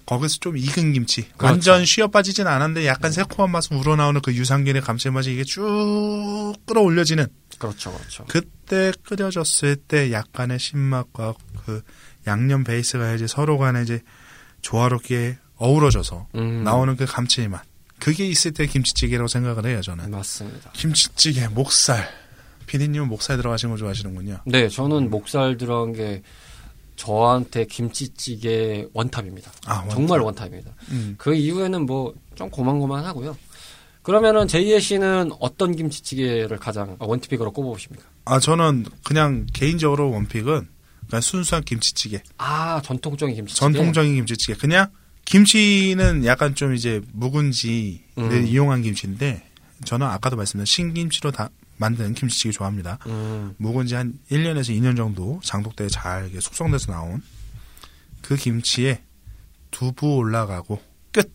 거기서 0.06 0.38
좀 0.39 0.56
익은 0.58 0.93
김치. 0.93 1.24
그렇죠. 1.30 1.45
완전 1.45 1.86
쉬어 1.86 2.08
빠지진 2.08 2.45
않았는데 2.45 2.86
약간 2.86 3.12
새콤한 3.12 3.52
맛은 3.52 3.78
우러나오는 3.78 4.21
그 4.21 4.34
유산균의 4.36 4.82
감칠맛이 4.84 5.34
이게 5.34 5.43
쭉 5.43 6.54
끌어올려지는 6.67 7.26
그렇죠, 7.58 7.91
그렇죠. 7.91 8.26
그때 8.28 8.91
끓여졌을 9.04 9.76
때 9.78 10.12
약간의 10.12 10.60
신맛과 10.60 11.34
그 11.65 11.82
양념 12.28 12.63
베이스가 12.63 13.13
이제 13.15 13.26
서로 13.26 13.58
간에 13.58 13.82
이제 13.82 14.02
조화롭게 14.65 15.38
어우러져서 15.58 16.28
음, 16.36 16.63
나오는 16.63 16.95
그 16.95 17.06
감칠맛. 17.06 17.62
그게 17.99 18.28
있을 18.28 18.51
때 18.51 18.65
김치찌개라고 18.65 19.28
생각을 19.28 19.65
해요, 19.67 19.82
저는. 19.82 20.10
맞습니다. 20.12 20.71
김치찌개, 20.73 21.47
목살. 21.47 22.08
피디님은 22.65 23.08
목살 23.08 23.38
들어가신 23.38 23.69
거 23.69 23.78
좋아하시는군요. 23.78 24.39
네, 24.45 24.67
저는 24.67 25.10
목살 25.12 25.58
들어간 25.58 25.93
게 25.93 26.23
저한테 26.95 27.65
김치찌개 27.65 28.88
원탑입니다. 28.93 29.51
아, 29.67 29.75
원탑. 29.80 29.91
정말 29.95 30.19
원탑입니다. 30.21 30.71
음. 30.89 31.15
그 31.17 31.36
이후에는 31.36 31.86
뭐 31.86 32.13
좀 32.36 32.49
고만고만하고요. 32.49 33.38
그러면은 34.01 34.47
제이의 34.47 34.82
씨는 34.82 35.32
어떤 35.39 35.75
김치찌개를 35.75 36.58
가장 36.58 36.95
원티픽으로 36.99 37.51
꼽아보십니까? 37.51 38.06
아 38.25 38.39
저는 38.39 38.86
그냥 39.04 39.47
개인적으로 39.54 40.12
원픽은 40.12 40.67
그냥 41.10 41.22
순수한 41.22 41.63
김치찌개. 41.63 42.22
아 42.38 42.82
전통적인 42.84 43.36
김치찌개. 43.36 43.60
전통적인 43.60 44.15
김치찌개. 44.15 44.54
그냥 44.56 44.89
김치는 45.26 46.26
약간 46.26 46.56
좀 46.56 46.76
이제 46.76 47.02
묵은지를 47.13 48.02
음. 48.18 48.48
이용한 48.48 48.84
김치인데 48.84 49.50
저는 49.84 50.08
아까도 50.08 50.36
말씀드린 50.36 50.65
신김치로 50.65 51.32
다 51.32 51.50
만든 51.78 52.13
김치찌개 52.13 52.52
좋아합니다. 52.52 53.00
음, 53.08 53.54
묵은지 53.58 53.96
한 53.96 54.18
1년에서 54.32 54.70
2년 54.70 54.96
정도 54.96 55.39
장독대에 55.44 55.88
잘 55.89 56.30
숙성돼서 56.39 56.91
나온 56.91 57.22
그 58.22 58.36
김치에 58.36 59.04
두부 59.72 60.15
올라가고 60.15 60.82
끝. 61.12 61.32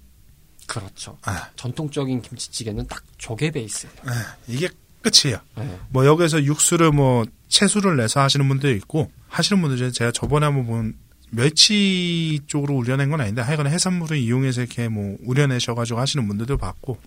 그렇죠. 0.67 1.19
아, 1.23 1.51
전통적인 1.57 2.23
김치찌개는 2.23 2.87
딱 2.87 3.03
조개 3.19 3.51
베이스예요. 3.51 3.95
아, 4.07 4.37
이게 4.49 4.69
끝이에요. 5.03 5.39
네. 5.57 5.79
뭐 5.91 6.07
여기서 6.07 6.43
육수를 6.45 6.93
뭐 6.93 7.27
채수를 7.51 7.97
내서 7.97 8.21
하시는 8.21 8.49
분도 8.49 8.71
있고 8.71 9.11
하시는 9.29 9.61
분들 9.61 9.77
중에 9.77 9.91
제가 9.91 10.13
저번에 10.13 10.47
한번 10.47 10.67
본 10.67 10.95
멸치 11.31 12.41
쪽으로 12.47 12.75
우려낸 12.75 13.11
건 13.11 13.21
아닌데 13.21 13.43
하여간 13.43 13.67
해산물을 13.67 14.17
이용해서 14.17 14.63
이렇게 14.63 14.89
뭐 14.89 15.17
우려내셔가지고 15.25 16.01
하시는 16.01 16.27
분들도 16.27 16.57
봤고 16.57 16.99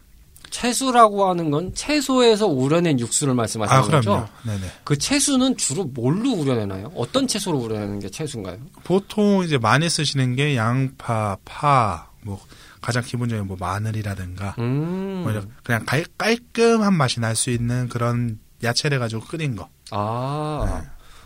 채수라고 0.50 1.28
하는 1.30 1.50
건 1.50 1.74
채소에서 1.74 2.46
우려낸 2.46 3.00
육수를 3.00 3.34
말씀하시는 3.34 3.82
아 3.82 3.86
거죠? 3.88 4.30
네네 4.46 4.68
그 4.84 4.98
채수는 4.98 5.58
주로 5.58 5.86
뭘로 5.86 6.32
우려내나요? 6.32 6.92
어떤 6.96 7.28
채소로 7.28 7.58
우려내는 7.58 8.00
게 8.00 8.10
채수인가요? 8.10 8.58
보통 8.84 9.44
이제 9.44 9.58
많이 9.58 9.90
쓰시는 9.90 10.36
게 10.36 10.56
양파 10.56 11.38
파 11.44 12.14
뭐 12.24 12.40
가장 12.82 13.04
기본적인 13.04 13.48
뭐 13.48 13.56
마늘이라든가 13.60 14.56
음. 14.60 15.22
뭐 15.24 15.42
그냥 15.64 15.84
깔, 15.86 16.06
깔끔한 16.18 16.94
맛이 16.94 17.20
날 17.20 17.36
수 17.36 17.50
있는 17.50 17.88
그런 17.90 18.40
야채를 18.64 19.00
가지고 19.00 19.26
끓인 19.26 19.56
거 19.56 19.70
아. 19.92 20.84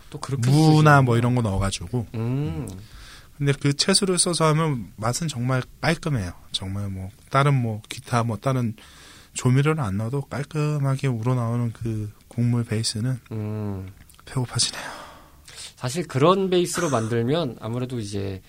또 0.10 0.20
그렇게 0.20 0.50
무나 0.50 0.58
쓰시는구나. 0.58 1.02
뭐 1.02 1.18
이런 1.18 1.36
거 1.36 1.42
넣어가지고 1.42 2.08
음. 2.16 2.68
근데 3.38 3.54
그 3.60 3.74
채소를 3.76 4.18
써서 4.18 4.46
하면 4.46 4.92
맛은 4.96 5.28
정말 5.28 5.62
깔끔해요. 5.82 6.32
정말 6.52 6.90
뭐 6.90 7.10
다른 7.30 7.54
뭐 7.54 7.82
기타 7.88 8.24
뭐 8.24 8.38
다른 8.38 8.76
조미료를 9.34 9.84
안 9.84 9.98
넣어도 9.98 10.22
깔끔하게 10.22 11.08
우러나오는 11.08 11.72
그 11.72 12.12
국물 12.28 12.64
베이스는 12.64 13.20
음. 13.32 13.92
배고파지네요. 14.26 15.08
사실 15.76 16.08
그런 16.08 16.50
베이스로 16.50 16.90
만들면 16.90 17.58
아무래도 17.62 18.00
이제 18.00 18.42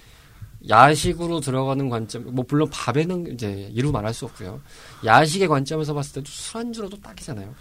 야식으로 0.68 1.40
들어가는 1.40 1.88
관점, 1.88 2.34
뭐 2.34 2.44
물론 2.48 2.68
밥에는 2.70 3.34
이제 3.34 3.70
이루 3.72 3.92
말할 3.92 4.14
수 4.14 4.24
없고요. 4.24 4.60
야식의 5.04 5.46
관점에서 5.46 5.94
봤을 5.94 6.14
때도 6.14 6.26
술안주로도 6.26 7.00
딱이잖아요. 7.00 7.54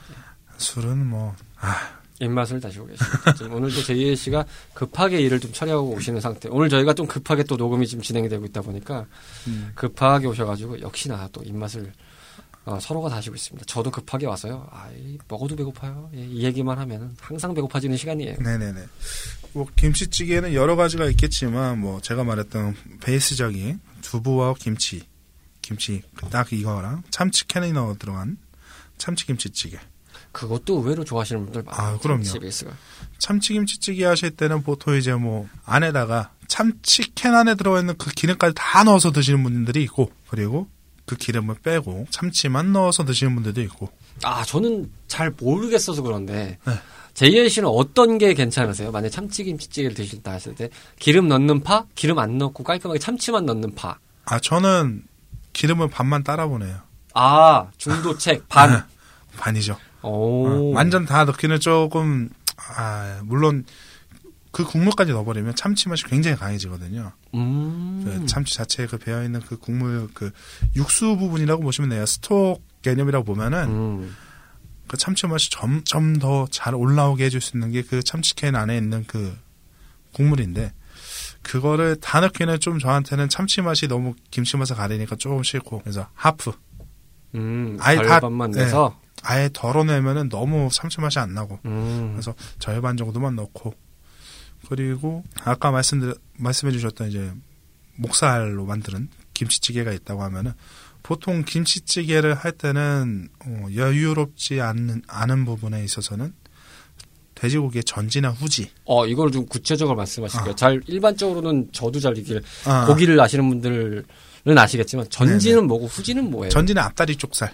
술은 0.57 1.07
뭐 1.07 1.35
아, 1.59 1.97
입맛을 2.19 2.59
다시고 2.59 2.87
계십니다. 2.87 3.33
지금 3.37 3.53
오늘도 3.53 3.83
제이혜 3.83 4.15
씨가 4.15 4.45
급하게 4.73 5.21
일을 5.21 5.39
좀 5.39 5.51
처리하고 5.53 5.89
오시는 5.91 6.21
상태. 6.21 6.49
오늘 6.51 6.69
저희가 6.69 6.93
좀 6.93 7.07
급하게 7.07 7.43
또 7.43 7.55
녹음이 7.57 7.87
지금 7.87 8.01
진행이 8.01 8.29
되고 8.29 8.45
있다 8.45 8.61
보니까 8.61 9.05
음, 9.47 9.71
급하게 9.75 10.27
오셔가지고 10.27 10.81
역시나 10.81 11.29
또 11.31 11.43
입맛을 11.43 11.91
어, 12.65 12.79
서로가 12.81 13.07
다시고 13.09 13.35
있습니다. 13.35 13.65
저도 13.65 13.91
급하게 13.91 14.25
와서요. 14.25 14.67
아, 14.71 14.89
이 14.91 15.17
먹어도 15.29 15.55
배고파요. 15.55 16.09
예, 16.15 16.25
이 16.25 16.43
얘기만 16.43 16.77
하면 16.79 17.15
항상 17.21 17.53
배고파지는 17.53 17.95
시간이에요. 17.95 18.35
네네네. 18.41 18.83
뭐 19.53 19.67
김치찌개는 19.73 20.53
여러 20.53 20.75
가지가 20.75 21.09
있겠지만 21.11 21.79
뭐 21.79 22.01
제가 22.01 22.25
말했던 22.25 22.75
베이스적인 22.99 23.79
두부와 24.01 24.55
김치, 24.59 25.03
김치 25.61 26.01
딱 26.29 26.51
이거랑 26.51 27.03
참치 27.09 27.47
캔이 27.47 27.71
넣어 27.71 27.95
들어간 27.97 28.37
참치 28.97 29.25
김치찌개. 29.25 29.79
그것도 30.37 30.77
의외로 30.81 31.03
좋아하시는 31.03 31.45
분들 31.45 31.63
많아요. 31.63 31.95
아, 31.95 31.97
그럼요. 31.97 32.23
CBS가. 32.23 32.71
참치김치찌개 33.17 34.05
하실 34.05 34.29
때는 34.29 34.61
보통 34.61 34.95
이제 34.95 35.15
뭐 35.15 35.49
안에다가 35.65 36.29
참치 36.47 37.11
캔 37.15 37.33
안에 37.33 37.55
들어있는 37.55 37.97
그 37.97 38.11
기름까지 38.11 38.53
다 38.55 38.83
넣어서 38.83 39.11
드시는 39.11 39.41
분들이 39.41 39.81
있고 39.83 40.11
그리고 40.29 40.67
그 41.07 41.15
기름을 41.15 41.55
빼고 41.63 42.05
참치만 42.11 42.71
넣어서 42.71 43.03
드시는 43.03 43.33
분들도 43.33 43.61
있고 43.63 43.89
아, 44.21 44.43
저는 44.43 44.91
잘 45.07 45.31
모르겠어서 45.31 46.03
그런데 46.03 46.59
네. 46.65 46.73
제이엘 47.15 47.49
씨는 47.49 47.67
어떤 47.67 48.19
게 48.19 48.35
괜찮으세요? 48.35 48.91
만약 48.91 49.09
참치김치찌개를 49.09 49.95
드신다 49.95 50.33
하실 50.33 50.53
때 50.53 50.69
기름 50.99 51.27
넣는 51.29 51.63
파, 51.63 51.85
기름 51.95 52.19
안 52.19 52.37
넣고 52.37 52.63
깔끔하게 52.63 52.99
참치만 52.99 53.47
넣는 53.47 53.73
파. 53.73 53.97
아 54.25 54.37
저는 54.37 55.03
기름을 55.53 55.89
반만 55.89 56.23
따라 56.23 56.45
보내요 56.45 56.77
아, 57.15 57.71
중도책 57.77 58.47
반. 58.49 58.85
반이죠 59.37 59.73
오. 59.73 59.86
어, 60.07 60.71
완전 60.73 61.05
다 61.05 61.25
넣기는 61.25 61.59
조금 61.59 62.29
아 62.75 63.19
물론 63.23 63.65
그 64.51 64.63
국물까지 64.63 65.11
넣어버리면 65.11 65.55
참치 65.55 65.89
맛이 65.89 66.03
굉장히 66.05 66.37
강해지거든요 66.37 67.11
음. 67.35 68.01
그 68.03 68.25
참치 68.25 68.55
자체에 68.55 68.87
그 68.87 68.97
배어 68.97 69.23
있는 69.23 69.39
그 69.41 69.57
국물 69.57 70.07
그 70.13 70.31
육수 70.75 71.17
부분이라고 71.17 71.61
보시면 71.61 71.89
돼요 71.91 72.05
스톡 72.05 72.63
개념이라고 72.81 73.23
보면은 73.25 73.63
음. 73.67 74.15
그 74.87 74.97
참치 74.97 75.27
맛이 75.27 75.49
점점 75.51 76.17
더 76.17 76.47
잘 76.49 76.73
올라오게 76.73 77.25
해줄 77.25 77.41
수 77.41 77.57
있는 77.57 77.71
게 77.71 77.81
그 77.83 78.01
참치캔 78.01 78.55
안에 78.55 78.77
있는 78.77 79.03
그 79.05 79.37
국물인데 80.13 80.71
그거를 81.43 81.97
다 82.01 82.19
넣기는 82.21 82.59
좀 82.59 82.79
저한테는 82.79 83.29
참치 83.29 83.61
맛이 83.61 83.87
너무 83.87 84.15
김치 84.31 84.57
맛을 84.57 84.75
가리니까 84.75 85.15
조금 85.17 85.43
싫고 85.43 85.79
그래서 85.79 86.07
하프 86.15 86.51
음. 87.35 87.77
아예 87.81 87.97
다- 87.97 88.03
절반만 88.21 88.51
네. 88.51 88.63
내서. 88.63 88.99
아예 89.23 89.49
덜어내면은 89.51 90.29
너무 90.29 90.69
참치 90.71 91.01
맛이 91.01 91.19
안 91.19 91.33
나고 91.33 91.59
음. 91.65 92.11
그래서 92.13 92.33
절반 92.59 92.97
정도만 92.97 93.35
넣고 93.35 93.73
그리고 94.69 95.23
아까 95.43 95.71
말씀드 95.71 96.17
말씀해 96.37 96.71
주셨던 96.71 97.09
이제 97.09 97.31
목살로 97.95 98.65
만드는 98.65 99.09
김치찌개가 99.33 99.91
있다고 99.91 100.23
하면은 100.23 100.53
보통 101.03 101.43
김치찌개를 101.43 102.35
할 102.35 102.51
때는 102.51 103.29
어, 103.45 103.65
여유롭지 103.73 104.61
않는 104.61 105.03
않은 105.07 105.45
부분에 105.45 105.83
있어서는 105.83 106.33
돼지고기의 107.35 107.83
전지나 107.83 108.31
후지 108.31 108.71
어, 108.85 109.05
이걸 109.05 109.31
좀 109.31 109.45
구체적으로 109.45 109.95
말씀하실게요. 109.95 110.51
아. 110.51 110.55
잘 110.55 110.81
일반적으로는 110.87 111.69
저도 111.71 111.99
잘 111.99 112.17
이길 112.17 112.41
아, 112.65 112.85
고기를 112.87 113.19
아시는 113.21 113.47
분들은 113.47 114.03
아시겠지만 114.57 115.09
전지는 115.09 115.67
뭐고 115.67 115.85
후지는 115.85 116.29
뭐예요? 116.29 116.49
전지는 116.49 116.81
앞다리 116.81 117.15
쪽살 117.15 117.53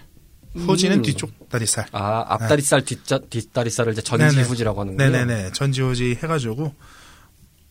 후지는 0.54 0.98
음. 0.98 1.02
뒤쪽 1.02 1.48
다리살 1.48 1.86
아, 1.92 2.24
앞다리살, 2.28 2.84
뒷자, 2.84 3.18
뒷다리살을 3.28 3.92
이제 3.92 4.02
전지 4.02 4.26
네네. 4.26 4.42
후지라고 4.42 4.80
하는군요. 4.80 5.10
네네네 5.10 5.52
전지후지 5.52 6.18
해가지고 6.22 6.74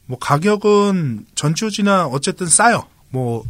뭐 0.05 0.19
가격은 0.19 1.25
전지후지나 1.35 2.07
어쨌든 2.07 2.47
싸요 2.47 2.87
뭐 3.09 3.43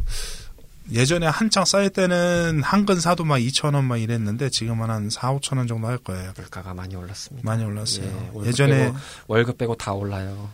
예전에 0.92 1.26
한창 1.26 1.64
쌓일 1.64 1.90
때는 1.90 2.62
한근 2.62 3.00
사도 3.00 3.24
막 3.24 3.38
2천 3.38 3.74
원막 3.74 4.00
이랬는데 4.00 4.50
지금은 4.50 4.90
한 4.90 5.08
4, 5.08 5.34
5천 5.34 5.56
원 5.56 5.66
정도 5.66 5.86
할 5.88 5.96
거예요. 5.96 6.32
물가가 6.36 6.74
많이 6.74 6.94
올랐습니다. 6.94 7.48
많이 7.48 7.64
올랐어요. 7.64 8.04
예, 8.44 8.52
빼고, 8.62 8.96
월급 9.26 9.56
빼고 9.56 9.76
다 9.76 9.94
올라요. 9.94 10.50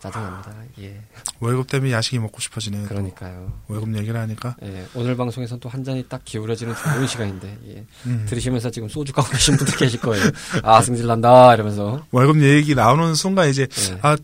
짜증납니다. 0.00 0.52
예, 0.80 1.00
월급 1.40 1.68
때문에 1.68 1.92
야식이 1.92 2.18
먹고 2.18 2.40
싶어지네요. 2.40 2.86
그러니까요. 2.88 3.52
월급 3.68 3.96
얘기를 3.96 4.18
하니까. 4.20 4.56
예, 4.62 4.86
오늘 4.94 5.16
방송에선 5.16 5.60
또 5.60 5.68
한 5.68 5.82
잔이 5.84 6.04
딱 6.08 6.24
기울어지는 6.24 6.74
좋은 6.74 7.06
시간인데, 7.06 7.58
예. 7.68 7.84
음. 8.06 8.24
들으시면서 8.28 8.70
지금 8.70 8.88
소주 8.88 9.12
까고 9.12 9.28
계신 9.30 9.56
분들 9.56 9.76
계실 9.76 10.00
거예요. 10.00 10.24
아, 10.62 10.80
승질난다, 10.82 11.54
이러면서. 11.54 12.04
월급 12.12 12.42
얘기 12.42 12.74
나오는 12.74 13.14
순간 13.14 13.48
이제 13.48 13.66
예. 13.90 13.98
아 14.02 14.16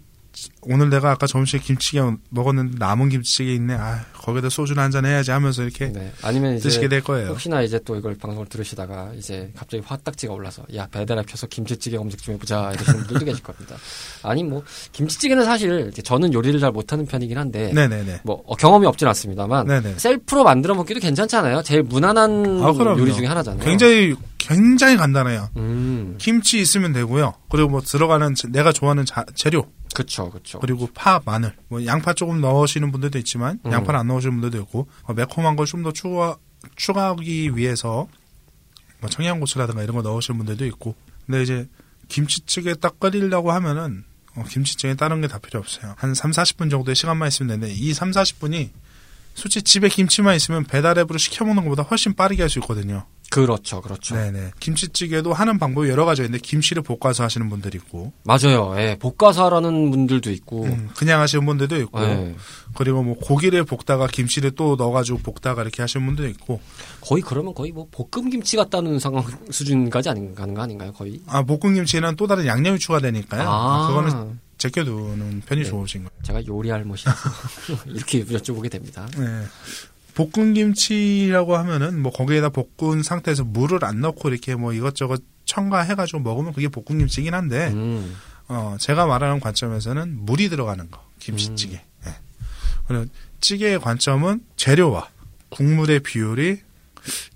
오늘 0.62 0.88
내가 0.88 1.10
아까 1.10 1.26
점심에 1.26 1.60
김치찌개 1.62 2.02
먹었는데 2.30 2.78
남은 2.78 3.10
김치찌개 3.10 3.52
있네. 3.54 3.74
아 3.74 4.04
거기다 4.22 4.48
소주를 4.48 4.82
한잔 4.82 5.04
해야지 5.04 5.30
하면서 5.30 5.62
이렇게 5.62 5.86
네. 5.92 6.12
아니면 6.22 6.54
이제 6.56 6.68
드시게 6.68 6.88
될 6.88 7.02
거예요. 7.02 7.28
혹시나 7.30 7.60
이제 7.62 7.78
또 7.84 7.96
이걸 7.96 8.14
방송을 8.16 8.46
들으시다가 8.46 9.12
이제 9.16 9.50
갑자기 9.56 9.82
화딱지가 9.86 10.32
올라서 10.32 10.62
야 10.76 10.86
배달앱 10.90 11.26
켜서 11.26 11.46
김치찌개 11.46 11.96
검색 11.96 12.22
좀 12.22 12.34
해보자 12.34 12.72
이러시는 12.72 13.00
분들도 13.06 13.24
계실 13.24 13.42
겁니다. 13.42 13.76
아니 14.22 14.44
뭐 14.44 14.62
김치찌개는 14.92 15.44
사실 15.44 15.90
저는 16.04 16.32
요리를 16.32 16.58
잘 16.60 16.70
못하는 16.70 17.04
편이긴 17.06 17.36
한데 17.38 17.72
네네네. 17.72 18.20
뭐 18.24 18.42
어, 18.46 18.54
경험이 18.56 18.86
없진 18.86 19.08
않습니다만 19.08 19.66
네네. 19.66 19.94
셀프로 19.98 20.44
만들어 20.44 20.74
먹기도 20.74 21.00
괜찮잖아요. 21.00 21.62
제일 21.62 21.82
무난한 21.82 22.62
아. 22.62 22.72
요리 22.98 23.12
중에 23.12 23.26
하나잖아요. 23.26 23.64
굉장히 23.64 24.14
굉장히 24.38 24.96
간단해요. 24.96 25.48
음 25.56 26.16
김치 26.18 26.60
있으면 26.60 26.92
되고요. 26.92 27.34
그리고 27.48 27.68
뭐 27.68 27.80
들어가는 27.80 28.34
재- 28.34 28.48
내가 28.48 28.72
좋아하는 28.72 29.04
자- 29.04 29.24
재료 29.34 29.66
그쵸 29.94 30.30
그쵸. 30.30 30.58
그리고 30.58 30.88
파, 30.94 31.20
마늘, 31.26 31.52
뭐 31.68 31.84
양파 31.84 32.14
조금 32.14 32.40
넣으시는 32.40 32.90
분들도 32.92 33.18
있지만 33.18 33.58
음. 33.66 33.72
양파를 33.72 34.00
안 34.00 34.06
넣으시는 34.12 34.40
분들도 34.40 34.58
있고 34.64 34.88
어, 35.02 35.12
매콤한 35.14 35.56
걸 35.56 35.66
좀 35.66 35.82
더 35.82 35.92
추가 35.92 36.36
추가하기 36.76 37.56
위해서 37.56 38.06
뭐 39.00 39.10
청양고추라든가 39.10 39.82
이런 39.82 39.96
거 39.96 40.02
넣으시는 40.02 40.38
분들도 40.38 40.64
있고 40.66 40.94
근데 41.26 41.42
이제 41.42 41.68
김치찌개 42.08 42.74
딱 42.74 43.00
끓이려고 43.00 43.52
하면은 43.52 44.04
어, 44.36 44.44
김치찌개 44.48 44.94
다른 44.94 45.20
게 45.20 45.28
다 45.28 45.38
필요 45.38 45.60
없어요. 45.60 45.94
한 45.98 46.14
3, 46.14 46.30
40분 46.30 46.70
정도의 46.70 46.94
시간만 46.94 47.28
있으면 47.28 47.48
되는데 47.60 47.74
이 47.74 47.92
3, 47.92 48.10
40분이 48.12 48.70
솔직히 49.34 49.64
집에 49.64 49.88
김치만 49.88 50.36
있으면 50.36 50.64
배달 50.64 50.98
앱으로 50.98 51.18
시켜 51.18 51.44
먹는 51.44 51.64
것보다 51.64 51.82
훨씬 51.82 52.14
빠르게 52.14 52.42
할 52.42 52.48
수 52.50 52.58
있거든요. 52.60 53.06
그렇죠, 53.32 53.80
그렇죠. 53.80 54.14
네네. 54.14 54.50
김치찌개도 54.60 55.32
하는 55.32 55.58
방법이 55.58 55.88
여러 55.88 56.04
가지 56.04 56.20
있는데 56.20 56.38
김치를 56.38 56.82
볶아서 56.82 57.24
하시는 57.24 57.48
분들이 57.48 57.78
있고, 57.78 58.12
맞아요. 58.24 58.74
예, 58.76 58.98
볶아서 58.98 59.46
하라는 59.46 59.90
분들도 59.90 60.30
있고. 60.32 60.64
음, 60.64 60.90
그냥 60.94 61.22
하시는 61.22 61.46
분들도 61.46 61.80
있고, 61.80 62.02
예, 62.02 62.34
그리고 62.76 63.02
뭐 63.02 63.16
고기를 63.16 63.64
볶다가 63.64 64.06
김치를 64.06 64.50
또 64.50 64.76
넣어가지고 64.76 65.20
볶다가 65.20 65.62
이렇게 65.62 65.80
하시는 65.80 66.04
분도 66.04 66.28
있고, 66.28 66.60
거의 67.00 67.22
그러면 67.22 67.54
거의 67.54 67.72
뭐 67.72 67.88
볶음 67.90 68.28
김치 68.28 68.58
같다는 68.58 68.98
상황 68.98 69.24
수준까지 69.50 70.10
아닌 70.10 70.34
가는 70.34 70.52
거 70.52 70.60
아닌가요? 70.60 70.92
거의. 70.92 71.22
아 71.26 71.42
볶음 71.42 71.72
김치는 71.72 72.16
또 72.16 72.26
다른 72.26 72.44
양념이 72.44 72.78
추가되니까요. 72.78 73.48
아, 73.48 73.84
아, 73.84 73.88
그거는 73.88 74.38
제껴두는 74.58 75.42
편이 75.46 75.62
네. 75.62 75.68
좋으신 75.68 76.04
거예요. 76.04 76.22
제가 76.22 76.46
요리할 76.46 76.84
못이라서 76.84 77.30
이렇게 77.88 78.24
여쭤보게 78.24 78.70
됩니다. 78.70 79.08
네. 79.16 79.44
볶음김치라고 80.14 81.56
하면은 81.56 82.00
뭐 82.00 82.12
거기에다 82.12 82.50
볶은 82.50 83.02
상태에서 83.02 83.44
물을 83.44 83.84
안 83.84 84.00
넣고 84.00 84.28
이렇게 84.28 84.54
뭐 84.54 84.72
이것저것 84.72 85.22
첨가해가지고 85.44 86.20
먹으면 86.20 86.52
그게 86.52 86.68
볶음김치긴 86.68 87.34
한데 87.34 87.68
음, 87.68 88.14
어 88.48 88.76
제가 88.78 89.06
말하는 89.06 89.40
관점에서는 89.40 90.24
물이 90.24 90.48
들어가는 90.48 90.90
거 90.90 91.02
김치찌개. 91.18 91.76
음. 91.76 92.06
예. 92.06 92.14
그리고 92.86 93.06
찌개의 93.40 93.80
관점은 93.80 94.40
재료와 94.56 95.08
국물의 95.50 96.00
비율이 96.00 96.60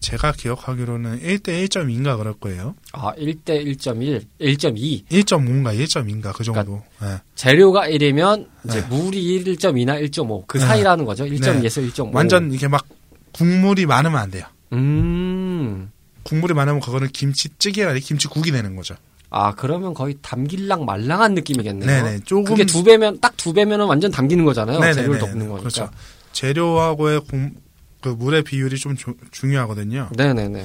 제가 0.00 0.32
기억하기로는 0.32 1.20
1대 1.20 1.66
1.2인가 1.68 2.16
그럴 2.16 2.34
거예요. 2.34 2.74
아, 2.92 3.12
1대 3.14 3.64
1.1, 3.76 4.24
1.2. 4.40 5.06
1.5인가 5.08 5.76
1.2인가 5.78 6.32
그 6.34 6.44
정도. 6.44 6.82
예. 7.02 7.20
재료가 7.34 7.88
1이면 7.88 8.46
이제 8.66 8.80
네. 8.80 8.86
물이 8.88 9.44
1.2나 9.44 10.00
1.5. 10.10 10.46
그 10.46 10.58
네. 10.58 10.64
사이라는 10.66 11.04
거죠. 11.04 11.24
1.2에서 11.24 11.90
1.5. 11.92 12.14
완전 12.14 12.52
이게 12.52 12.68
막 12.68 12.86
국물이 13.32 13.86
많으면 13.86 14.18
안 14.18 14.30
돼요. 14.30 14.44
음. 14.72 15.90
국물이 16.22 16.54
많으면 16.54 16.80
그거는 16.80 17.08
김치찌개가 17.08 17.90
아니라 17.90 18.04
김치국이 18.04 18.50
되는 18.50 18.74
거죠. 18.76 18.94
아, 19.30 19.54
그러면 19.54 19.92
거의 19.94 20.16
담길랑 20.22 20.84
말랑한 20.84 21.34
느낌이겠네요. 21.34 21.86
네네. 22.04 22.20
조금 22.24 22.44
그게 22.44 22.64
두 22.64 22.82
배면 22.84 23.20
딱 23.20 23.34
두 23.36 23.52
배면은 23.52 23.86
완전 23.86 24.10
담기는 24.10 24.44
거잖아요. 24.44 24.78
네네네. 24.80 24.94
재료를 24.94 25.18
덮는 25.20 25.38
거니까. 25.48 25.58
그렇죠. 25.60 25.90
재료하고의 26.32 27.20
국- 27.20 27.65
그 28.00 28.08
물의 28.10 28.42
비율이 28.42 28.76
좀 28.78 28.96
주- 28.96 29.14
중요하거든요. 29.30 30.10
네네네. 30.16 30.64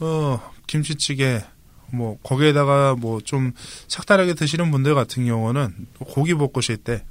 어, 0.00 0.40
김치찌개 0.66 1.42
뭐 1.92 2.18
거기에다가 2.22 2.94
뭐 2.96 3.20
좀 3.24 3.52
색다르게 3.88 4.34
드시는 4.34 4.70
분들 4.70 4.94
같은 4.94 5.24
경우는 5.26 5.86
고기 5.98 6.34
볶으실 6.34 6.76
때 6.78 7.04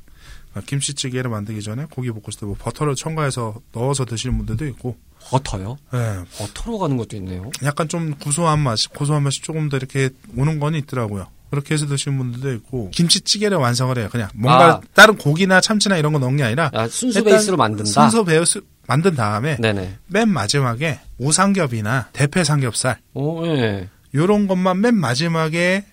아, 0.53 0.61
김치찌개를 0.65 1.29
만들기 1.29 1.61
전에 1.61 1.85
고기 1.89 2.09
볶으실 2.11 2.39
때 2.41 2.45
뭐 2.45 2.55
버터를 2.59 2.95
첨가해서 2.95 3.55
넣어서 3.73 4.05
드시는 4.05 4.37
분들도 4.37 4.65
있고, 4.67 4.95
버터요? 5.19 5.77
예, 5.93 6.23
버터로 6.37 6.77
가는 6.79 6.95
것도 6.97 7.17
있네요. 7.17 7.51
약간 7.63 7.89
좀 7.89 8.13
구수한 8.19 8.59
맛, 8.59 8.77
고소한 8.93 9.23
맛이 9.23 9.41
조금 9.41 9.67
더 9.69 9.75
이렇게 9.77 10.09
오는 10.37 10.59
건 10.59 10.75
있더라고요. 10.75 11.27
그렇게 11.49 11.73
해서 11.73 11.85
드시는 11.87 12.17
분들도 12.17 12.53
있고 12.53 12.89
김치찌개를 12.91 13.57
완성을 13.57 13.97
해요. 13.97 14.07
그냥 14.11 14.29
뭔가 14.33 14.75
아. 14.75 14.81
다른 14.93 15.17
고기나 15.17 15.61
참치나 15.61 15.97
이런 15.97 16.11
거 16.13 16.19
넣은 16.19 16.37
게 16.37 16.43
아니라 16.43 16.69
아, 16.73 16.87
순수 16.87 17.23
베이스로 17.23 17.55
만든다. 17.57 17.85
순서 17.85 18.23
베이스 18.23 18.61
만든 18.87 19.15
다음에 19.15 19.57
네네. 19.57 19.97
맨 20.07 20.29
마지막에 20.29 20.99
오삼겹이나 21.17 22.09
대패 22.13 22.43
삼겹살 22.43 22.97
오, 23.13 23.45
예. 23.47 23.89
요런 24.13 24.47
것만 24.47 24.81
맨 24.81 24.95
마지막에 24.95 25.85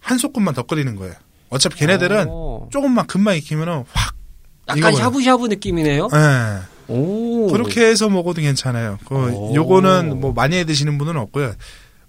한 0.00 0.18
소끔만 0.18 0.54
더 0.54 0.62
끓이는 0.62 0.96
거예요. 0.96 1.14
어차피 1.48 1.76
걔네들은 1.78 2.28
오. 2.28 2.68
조금만 2.70 3.06
금방 3.06 3.36
익히면은 3.36 3.84
확 3.92 4.14
약간 4.68 4.78
이거거든요. 4.78 5.02
샤브샤브 5.02 5.46
느낌이네요. 5.46 6.08
예. 6.12 6.92
오. 6.92 7.50
그렇게 7.50 7.86
해서 7.86 8.08
먹어도 8.08 8.42
괜찮아요. 8.42 8.98
그 9.06 9.14
오. 9.14 9.54
요거는 9.54 10.20
뭐 10.20 10.32
많이 10.32 10.56
해 10.56 10.64
드시는 10.64 10.98
분은 10.98 11.16
없고요. 11.16 11.54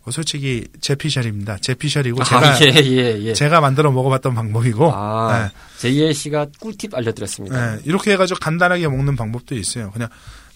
어, 0.05 0.11
솔직히 0.11 0.67
제 0.81 0.93
피셜입니다. 0.93 1.57
제 1.61 1.73
피셜이고 1.73 2.23
제가 2.23 2.53
아, 2.53 2.59
예, 2.61 2.79
예, 2.83 3.19
예. 3.21 3.33
제가 3.33 3.59
만들어 3.59 3.91
먹어봤던 3.91 4.35
방법이고 4.35 4.91
아, 4.93 5.49
제이엘 5.79 6.13
씨가 6.13 6.47
꿀팁 6.59 6.93
알려드렸습니다. 6.93 7.73
예, 7.75 7.79
이렇게 7.85 8.11
해가지고 8.13 8.39
간단하게 8.39 8.87
먹는 8.87 9.15
방법도 9.15 9.55
있어요. 9.55 9.89
그냥 9.91 10.09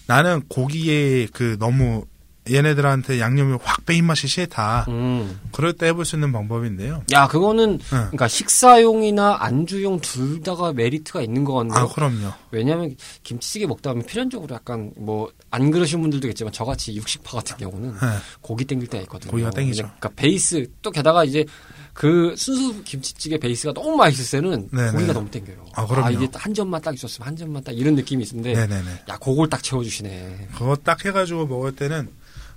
나는 0.06 0.42
고기에 0.48 1.28
그 1.32 1.56
너무 1.58 2.04
얘네들한테 2.48 3.20
양념이 3.20 3.58
확 3.62 3.84
빼인 3.86 4.04
맛이 4.06 4.28
싫다. 4.28 4.86
음. 4.88 5.40
그럴 5.52 5.72
때 5.72 5.86
해볼 5.86 6.04
수 6.04 6.16
있는 6.16 6.32
방법인데요. 6.32 7.02
야, 7.12 7.26
그거는, 7.28 7.74
예. 7.74 7.86
그러니까 7.88 8.28
식사용이나 8.28 9.38
안주용 9.40 10.00
둘 10.00 10.40
다가 10.42 10.72
메리트가 10.72 11.22
있는 11.22 11.44
것 11.44 11.54
같네요. 11.54 11.76
아 11.76 11.88
그럼요. 11.88 12.32
왜냐하면 12.50 12.96
김치찌개 13.22 13.66
먹다 13.66 13.90
보면 13.90 14.06
필연적으로 14.06 14.54
약간 14.54 14.92
뭐 14.96 15.30
안 15.52 15.70
그러신 15.70 16.00
분들도 16.00 16.28
있겠지만 16.28 16.52
저같이 16.52 16.94
육식파 16.94 17.32
같은 17.38 17.56
경우는 17.56 17.90
예. 17.90 18.06
고기 18.40 18.64
땡길 18.64 18.88
때가 18.88 19.02
있거든요. 19.02 19.32
고기가 19.32 19.50
땡기죠. 19.50 19.82
그러니까 19.82 20.10
베이스 20.14 20.70
또 20.80 20.90
게다가 20.92 21.24
이제 21.24 21.44
그 21.92 22.34
순수 22.36 22.82
김치찌개 22.84 23.36
베이스가 23.36 23.72
너무 23.74 23.96
맛있을 23.96 24.40
때는 24.42 24.68
네네. 24.70 24.92
고기가 24.92 25.12
너무 25.12 25.28
땡겨요. 25.28 25.66
아, 25.74 25.86
그럼요. 25.86 26.10
이게 26.10 26.28
한 26.34 26.54
점만 26.54 26.80
딱 26.82 26.94
있었으면 26.94 27.26
한 27.26 27.36
점만 27.36 27.64
딱 27.64 27.72
이런 27.72 27.96
느낌이 27.96 28.24
있는데 28.24 28.52
네네네. 28.54 28.90
야 29.08 29.18
그걸 29.18 29.50
딱 29.50 29.60
채워주시네. 29.62 30.48
그거 30.54 30.76
딱 30.76 31.04
해가지고 31.04 31.46
먹을 31.46 31.74
때는 31.74 32.08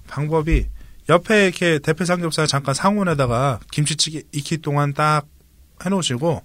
방법이 0.07 0.67
옆에 1.09 1.45
이렇게 1.45 1.79
대패 1.79 2.05
삼겹살 2.05 2.47
잠깐 2.47 2.73
상온에다가 2.73 3.59
김치찌개 3.71 4.23
익힐 4.31 4.61
동안 4.61 4.93
딱 4.93 5.25
해놓으시고 5.85 6.41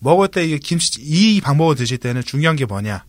먹을 0.00 0.28
때 0.28 0.44
이게 0.44 0.58
김치 0.58 1.00
이 1.00 1.40
방법을 1.40 1.74
드실 1.76 1.98
때는 1.98 2.22
중요한 2.22 2.56
게 2.56 2.66
뭐냐? 2.66 3.04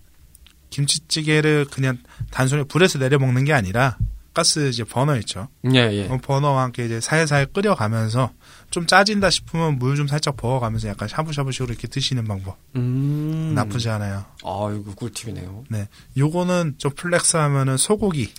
김치찌개를 0.69 1.65
그냥 1.71 1.97
단순히 2.31 2.63
불에서 2.65 2.99
내려 2.99 3.19
먹는 3.19 3.45
게 3.45 3.53
아니라 3.53 3.97
가스 4.33 4.69
이제 4.69 4.83
버너 4.83 5.17
있죠. 5.17 5.47
예 5.73 5.79
예. 5.91 6.07
어, 6.07 6.19
버너와 6.21 6.61
함께 6.63 6.85
이제 6.85 7.01
살살 7.01 7.47
끓여가면서 7.47 8.31
좀 8.69 8.85
짜진다 8.85 9.29
싶으면 9.31 9.79
물 9.79 9.95
좀 9.95 10.07
살짝 10.07 10.37
부어가면서 10.37 10.87
약간 10.89 11.07
샤브샤브식으로 11.07 11.71
이렇게 11.71 11.87
드시는 11.87 12.25
방법. 12.25 12.57
음. 12.75 13.53
나쁘지 13.55 13.89
않아요. 13.89 14.25
아 14.43 14.69
이거 14.79 14.93
꿀팁이네요. 14.95 15.63
네. 15.69 15.87
요거는 16.17 16.75
좀 16.77 16.91
flex 16.95 17.35
하면은 17.37 17.77
소고기 17.77 18.31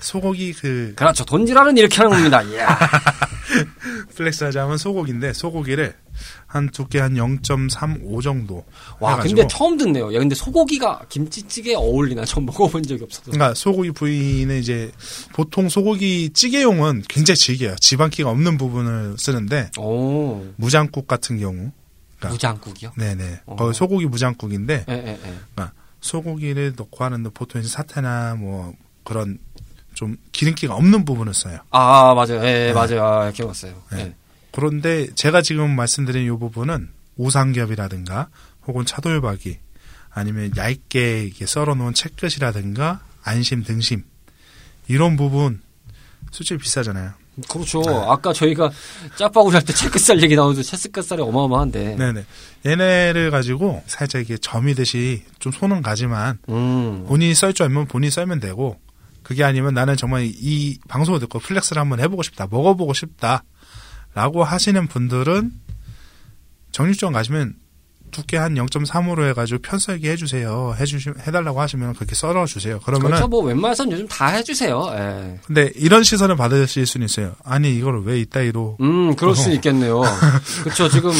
소고기 0.00 0.52
그 0.52 0.92
그렇죠. 0.96 1.24
돈지랄은 1.24 1.76
이렇게 1.76 1.96
하는 1.96 2.10
겁니다. 2.10 2.42
이야. 2.42 2.78
flex 4.14 4.44
하자면 4.44 4.78
소고기인데 4.78 5.32
소고기를 5.32 5.94
한 6.46 6.68
두께 6.70 7.00
한 7.00 7.14
0.35 7.14 8.22
정도 8.22 8.64
와 8.98 9.12
해가지고 9.12 9.36
근데 9.36 9.48
처음 9.48 9.76
듣네요. 9.76 10.14
야 10.14 10.18
근데 10.18 10.34
소고기가 10.34 11.02
김치찌개에 11.08 11.74
어울리나 11.74 12.24
전 12.24 12.44
먹어본 12.44 12.82
적이 12.82 13.04
없어서. 13.04 13.30
그러니까 13.30 13.54
소고기 13.54 13.90
부위는 13.92 14.58
이제 14.58 14.92
보통 15.32 15.68
소고기 15.68 16.30
찌개용은 16.32 17.04
굉장히 17.08 17.36
질겨요 17.36 17.76
지방기가 17.76 18.30
없는 18.30 18.58
부분을 18.58 19.16
쓰는데 19.18 19.70
오 19.78 20.44
무장국 20.56 21.06
같은 21.06 21.38
경우 21.38 21.70
그러니까 22.18 22.28
무장국이요? 22.30 22.92
네네 22.96 23.40
어. 23.46 23.56
거의 23.56 23.74
소고기 23.74 24.06
무장국인데 24.06 24.84
예 24.88 24.92
예, 24.92 25.18
예. 25.24 25.64
소고기를 26.00 26.74
넣고 26.76 27.04
하는데 27.04 27.28
보통 27.30 27.60
이제 27.60 27.70
사태나 27.70 28.34
뭐 28.34 28.72
그런 29.04 29.38
좀 30.00 30.16
기름기가 30.32 30.74
없는 30.74 31.04
부분을 31.04 31.34
써요 31.34 31.58
아 31.68 32.14
맞아요. 32.14 32.42
예, 32.42 32.46
예 32.46 32.66
네. 32.68 32.72
맞아요. 32.72 33.04
아, 33.04 33.30
기억났어요. 33.32 33.74
네. 33.92 33.98
예. 33.98 34.14
그런데 34.50 35.08
제가 35.14 35.42
지금 35.42 35.76
말씀드린 35.76 36.24
이 36.24 36.38
부분은 36.38 36.88
우삼겹이라든가 37.18 38.28
혹은 38.66 38.86
차돌박이 38.86 39.58
아니면 40.08 40.52
얇게 40.56 41.24
이렇게 41.24 41.44
썰어놓은 41.44 41.92
채끝이라든가 41.92 43.00
안심 43.22 43.62
등심 43.62 44.02
이런 44.88 45.18
부분 45.18 45.60
솔직히 46.30 46.56
비싸잖아요. 46.62 47.12
그렇죠. 47.50 47.82
네. 47.82 47.90
아까 48.06 48.32
저희가 48.32 48.70
짜파구리 49.16 49.52
할 49.54 49.62
때 49.66 49.74
채끝살 49.74 50.22
얘기 50.22 50.34
나오는데 50.34 50.62
채끝살이 50.62 51.20
어마어마한데. 51.20 51.96
네네. 51.96 52.24
얘네를 52.64 53.30
가지고 53.30 53.82
살짝 53.86 54.20
이렇게 54.20 54.38
점이듯이 54.38 55.24
좀 55.40 55.52
손은 55.52 55.82
가지만 55.82 56.38
음. 56.48 57.04
본인이 57.06 57.34
썰 57.34 57.52
줄 57.52 57.64
알면 57.64 57.84
본인이 57.86 58.10
썰면 58.10 58.40
되고 58.40 58.78
그게 59.22 59.44
아니면 59.44 59.74
나는 59.74 59.96
정말 59.96 60.24
이 60.24 60.78
방송을 60.88 61.20
듣고 61.20 61.38
flex를 61.38 61.80
한번 61.80 62.00
해보고 62.00 62.22
싶다, 62.22 62.46
먹어보고 62.50 62.94
싶다 62.94 63.44
라고 64.14 64.42
하시는 64.44 64.86
분들은 64.86 65.52
정육점 66.72 67.12
가시면 67.12 67.54
두께 68.10 68.36
한 68.36 68.54
0.3으로 68.54 69.28
해가지고 69.30 69.60
편썰기 69.62 70.08
해주세요. 70.08 70.74
해주시, 70.78 71.10
해달라고 71.26 71.60
하시면 71.60 71.94
그렇게 71.94 72.14
썰어 72.14 72.46
주세요. 72.46 72.80
그러면은 72.80 73.10
그렇죠. 73.10 73.28
뭐 73.28 73.42
웬만해선 73.42 73.90
요즘 73.92 74.06
다 74.08 74.28
해주세요. 74.28 74.90
예. 74.94 75.38
근데 75.44 75.70
이런 75.76 76.02
시선을 76.02 76.36
받으실 76.36 76.86
수는 76.86 77.04
있어요. 77.06 77.34
아니 77.44 77.74
이걸 77.74 78.02
왜 78.04 78.20
이따위로 78.20 78.78
음, 78.80 79.14
그럴 79.16 79.34
수 79.34 79.50
있겠네요. 79.52 80.00
그렇죠. 80.64 80.88
지금 80.88 81.10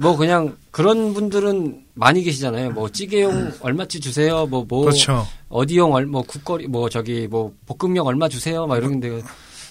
뭐 0.00 0.16
그냥 0.16 0.56
그런 0.70 1.14
분들은 1.14 1.84
많이 1.94 2.22
계시잖아요. 2.22 2.70
뭐 2.72 2.90
찌개용 2.90 3.54
얼마치 3.60 4.00
주세요. 4.00 4.46
뭐뭐 4.46 4.84
그렇죠. 4.84 5.26
어디용 5.48 5.94
얼, 5.94 6.06
뭐 6.06 6.22
국거리 6.22 6.66
뭐 6.66 6.88
저기 6.88 7.26
뭐 7.28 7.52
볶음용 7.66 8.06
얼마 8.06 8.28
주세요. 8.28 8.66
막 8.66 8.76
이러는데 8.76 9.22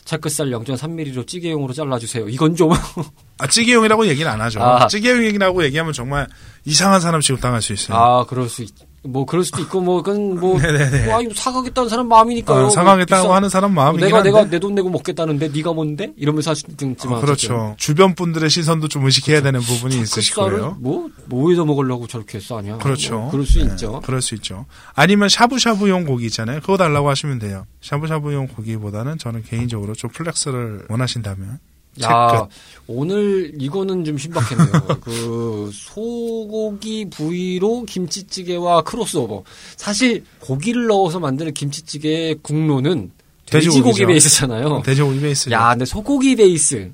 채끝살 0.05 0.47
0.3mm로 0.51 1.27
찌개용으로 1.27 1.73
잘라주세요. 1.73 2.29
이건 2.29 2.55
좀 2.55 2.71
아 3.39 3.47
찌개용이라고 3.47 4.07
얘기는 4.07 4.31
안 4.31 4.39
하죠. 4.41 4.61
아. 4.61 4.87
찌개용 4.87 5.25
얘기라고 5.25 5.63
얘기하면 5.65 5.93
정말 5.93 6.27
이상한 6.63 7.01
사람 7.01 7.21
취급당할 7.21 7.61
수 7.61 7.73
있어요. 7.73 7.97
아, 7.97 8.25
그럴 8.25 8.47
수 8.47 8.61
있, 8.63 8.69
뭐 9.07 9.25
그럴 9.25 9.43
수도 9.43 9.61
있고 9.61 9.81
뭐 9.81 10.01
그건 10.01 10.39
뭐, 10.39 10.59
네네네. 10.59 11.05
뭐 11.07 11.17
아니, 11.19 11.33
사가겠다는 11.33 11.89
사람 11.89 12.07
마음이니까요. 12.07 12.65
어, 12.65 12.69
사가겠다고 12.69 13.27
뭐 13.27 13.35
하는 13.35 13.49
사람 13.49 13.73
마음이긴 13.73 14.05
내가 14.05 14.17
한데. 14.17 14.29
내가 14.31 14.49
내 14.49 14.59
돈 14.59 14.75
내고 14.75 14.89
먹겠다는데 14.89 15.49
네가 15.49 15.73
뭔데? 15.73 16.13
이러면서 16.17 16.49
할 16.51 16.55
수도 16.55 16.71
있지만 16.71 17.17
어, 17.17 17.21
그렇죠. 17.21 17.75
주변 17.77 18.15
분들의 18.15 18.49
시선도 18.49 18.87
좀 18.87 19.05
의식해야 19.05 19.41
되는 19.41 19.59
부분이 19.59 19.99
있으실 20.01 20.35
거예요. 20.35 20.77
뭐 20.79 21.09
뭐에다 21.25 21.65
먹으려고 21.65 22.07
저렇게 22.07 22.39
사냐? 22.39 22.77
그렇죠. 22.79 23.19
뭐 23.19 23.31
그럴 23.31 23.45
수 23.45 23.59
네, 23.59 23.65
있죠. 23.65 24.01
그럴 24.03 24.21
수 24.21 24.35
있죠. 24.35 24.65
아니면 24.93 25.29
샤브샤브용 25.29 26.05
고기 26.05 26.25
있잖아요. 26.27 26.59
그거 26.61 26.77
달라고 26.77 27.09
하시면 27.09 27.39
돼요. 27.39 27.65
샤브샤브용 27.81 28.47
고기보다는 28.47 29.17
저는 29.17 29.43
개인적으로 29.43 29.93
좀 29.93 30.09
flex를 30.09 30.85
원하신다면 30.89 31.59
야. 32.03 32.47
오늘 32.87 33.53
이거는 33.59 34.03
좀 34.03 34.17
신박했네요. 34.17 34.99
그 35.01 35.71
소고기 35.73 37.09
부위로 37.09 37.83
김치찌개와 37.83 38.83
크로스오버. 38.83 39.43
사실 39.75 40.23
고기를 40.39 40.87
넣어서 40.87 41.19
만드는 41.19 41.53
김치찌개의 41.53 42.39
국로는 42.41 43.11
돼지고기 43.45 43.77
돼지고기죠. 43.77 44.07
베이스잖아요. 44.07 44.81
돼지고기 44.83 45.19
베이스. 45.21 45.49
야, 45.51 45.69
근데 45.69 45.85
소고기 45.85 46.35
베이스. 46.35 46.91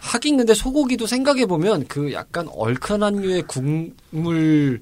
하긴 0.00 0.36
근데 0.36 0.54
소고기도 0.54 1.06
생각해 1.06 1.46
보면 1.46 1.86
그 1.88 2.12
약간 2.12 2.48
얼큰한 2.52 3.16
류의 3.16 3.42
국물 3.48 4.80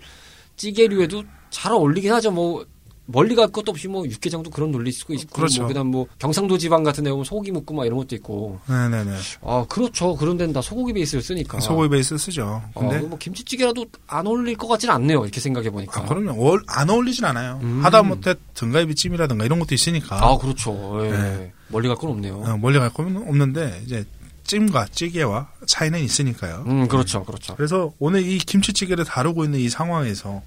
찌개류에도 0.57 1.23
잘 1.51 1.73
어울리긴 1.73 2.13
하죠. 2.13 2.31
뭐 2.31 2.67
멀리 3.07 3.35
갈 3.37 3.49
것도 3.49 3.71
없이 3.71 3.87
뭐 3.89 4.05
육개장도 4.05 4.51
그런 4.51 4.73
논리 4.73 4.91
쓰고 4.91 5.15
있고 5.15 5.29
그렇죠. 5.37 5.63
뭐 5.63 5.69
그다음 5.69 5.87
뭐 5.89 6.07
경상도 6.19 6.59
지방 6.59 6.83
같은 6.83 7.05
데 7.05 7.11
보면 7.11 7.25
소고기 7.25 7.53
묵고 7.53 7.75
막 7.75 7.87
이런 7.87 7.99
것도 7.99 8.15
있고. 8.17 8.59
네네네. 8.69 9.17
아, 9.43 9.65
그렇죠. 9.69 10.17
그런 10.17 10.37
데는 10.37 10.53
다 10.53 10.61
소고기 10.61 10.93
베이스를 10.93 11.23
쓰니까. 11.23 11.61
소고기 11.61 11.89
베이스 11.89 12.19
쓰죠. 12.19 12.63
근데 12.75 12.97
어, 12.99 13.01
뭐 13.03 13.17
김치찌개라도 13.19 13.87
안 14.09 14.27
어울릴 14.27 14.57
것 14.57 14.67
같지는 14.67 14.95
않네요. 14.97 15.23
이렇게 15.23 15.41
생각해 15.41 15.71
보니까. 15.71 16.01
아, 16.03 16.05
그럼요. 16.07 16.43
월- 16.43 16.63
안 16.67 16.91
어울리진 16.91 17.25
않아요. 17.25 17.61
음. 17.63 17.85
하다못해 17.85 18.35
등갈비 18.55 18.95
찜이라든가 18.97 19.45
이런 19.45 19.59
것도 19.61 19.75
있으니까 19.75 20.17
아, 20.25 20.37
그렇죠. 20.39 20.99
예. 21.07 21.11
네. 21.11 21.53
멀리 21.69 21.87
갈 21.89 21.97
건 21.97 22.11
없네요. 22.11 22.43
어, 22.45 22.57
멀리 22.59 22.79
갈 22.79 22.91
거는 22.93 23.17
없는데 23.29 23.83
이제 23.85 24.05
찜과 24.45 24.87
찌개와 24.93 25.49
차이는 25.67 26.01
있으니까요. 26.01 26.65
음, 26.67 26.87
그렇죠. 26.89 27.25
그렇죠. 27.25 27.55
그래서 27.57 27.93
오늘 27.99 28.25
이 28.29 28.39
김치찌개를 28.39 29.05
다루고 29.05 29.45
있는 29.45 29.59
이 29.61 29.69
상황에서 29.69 30.43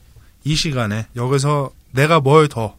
이 0.46 0.56
시간에 0.56 1.06
여기서 1.18 1.72
내가 1.92 2.20
뭘 2.20 2.48
더 2.48 2.78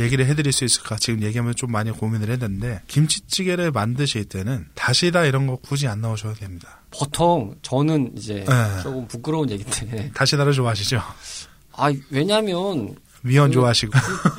얘기를 0.00 0.24
해드릴 0.26 0.52
수 0.52 0.64
있을까 0.64 0.96
지금 0.96 1.22
얘기하면 1.22 1.54
좀 1.54 1.70
많이 1.70 1.90
고민을 1.90 2.30
했는데 2.30 2.80
김치찌개를 2.88 3.72
만드실 3.72 4.24
때는 4.24 4.66
다시다 4.74 5.24
이런 5.26 5.46
거 5.46 5.56
굳이 5.56 5.86
안 5.86 6.00
넣으셔도 6.00 6.34
됩니다. 6.34 6.80
보통 6.90 7.54
저는 7.62 8.12
이제 8.16 8.44
네. 8.48 8.82
조금 8.82 9.06
부끄러운 9.06 9.50
얘기인데 9.50 10.10
다시다를 10.14 10.54
좋아하시죠? 10.54 11.00
아 11.74 11.92
왜냐하면 12.10 12.94
미원 13.22 13.50
그- 13.50 13.54
좋아하시고 13.54 13.92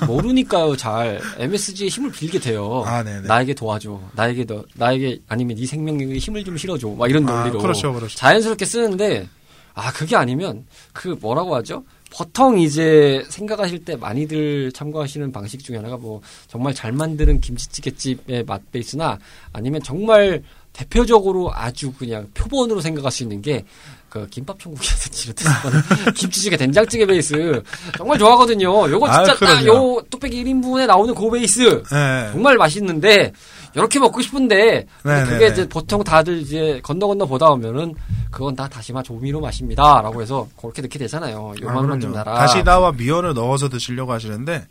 모르니까요 0.08 0.76
잘 0.76 1.22
MSG의 1.38 1.90
힘을 1.90 2.12
빌게 2.12 2.40
돼요. 2.40 2.84
아, 2.86 3.04
네네. 3.04 3.28
나에게 3.28 3.54
도와줘. 3.54 4.02
나에게 4.16 4.46
너 4.46 4.64
나에게 4.76 5.20
아니면 5.28 5.56
네 5.58 5.66
생명력에 5.66 6.18
힘을 6.18 6.44
좀 6.44 6.58
실어줘. 6.58 6.90
막 6.90 7.10
이런 7.10 7.30
아, 7.30 7.40
논리로 7.44 7.60
그렇죠, 7.60 7.94
그렇죠. 7.94 8.18
자연스럽게 8.18 8.66
쓰는데 8.66 9.28
아 9.76 9.92
그게 9.94 10.16
아니면 10.16 10.66
그 10.92 11.10
뭐라고 11.22 11.56
하죠? 11.58 11.84
보통 12.16 12.60
이제 12.60 13.26
생각하실 13.30 13.86
때 13.86 13.96
많이들 13.96 14.72
참고하시는 14.72 15.32
방식 15.32 15.64
중에 15.64 15.78
하나가 15.78 15.98
뭐 15.98 16.22
정말 16.48 16.74
잘 16.74 16.92
만드는 16.92 17.42
김치찌개집의 17.42 18.44
맛 18.46 18.72
베이스나 18.72 19.18
아니면 19.52 19.82
정말 19.84 20.44
대표적으로 20.74 21.52
아주 21.54 21.92
그냥 21.94 22.30
표본으로 22.34 22.82
생각할 22.82 23.12
수 23.12 23.24
있는 23.24 23.42
게 23.42 23.66
그 24.14 24.28
김밥 24.30 24.60
천국이라든지 24.60 25.34
파는 25.34 25.82
김치찌개 26.14 26.56
된장찌개 26.56 27.04
베이스 27.04 27.64
정말 27.98 28.20
좋아하거든요. 28.20 28.88
요거 28.92 29.08
아, 29.08 29.24
진짜 29.24 29.32
딱 29.32 29.40
그럼요. 29.64 29.96
요 29.98 30.02
뚝배기 30.08 30.44
1인분에 30.44 30.86
나오는 30.86 31.16
그 31.16 31.32
베이스 31.32 31.82
네. 31.92 32.30
정말 32.32 32.56
맛있는데 32.58 33.34
이렇게 33.76 34.00
먹고 34.00 34.22
싶은데 34.22 34.86
네, 35.04 35.24
그게 35.24 35.38
네, 35.38 35.40
네. 35.40 35.48
이제 35.48 35.68
보통 35.70 36.04
다들 36.04 36.38
이제 36.40 36.80
건너 36.84 37.08
건너 37.08 37.26
보다 37.26 37.48
오면은 37.50 37.96
그건 38.32 38.56
다 38.56 38.68
다시마 38.68 39.02
조미료 39.04 39.42
맛입니다라고 39.42 40.22
해서 40.22 40.48
그렇게 40.60 40.82
넣게 40.84 41.00
되잖아요. 41.00 41.54
아, 41.58 41.62
요만만 41.62 42.00
좀. 42.00 42.14
달아. 42.14 42.34
다시다와 42.36 42.92
미원을 42.94 43.34
넣어서 43.34 43.70
드시려고 43.70 44.12
하시는데 44.14 44.68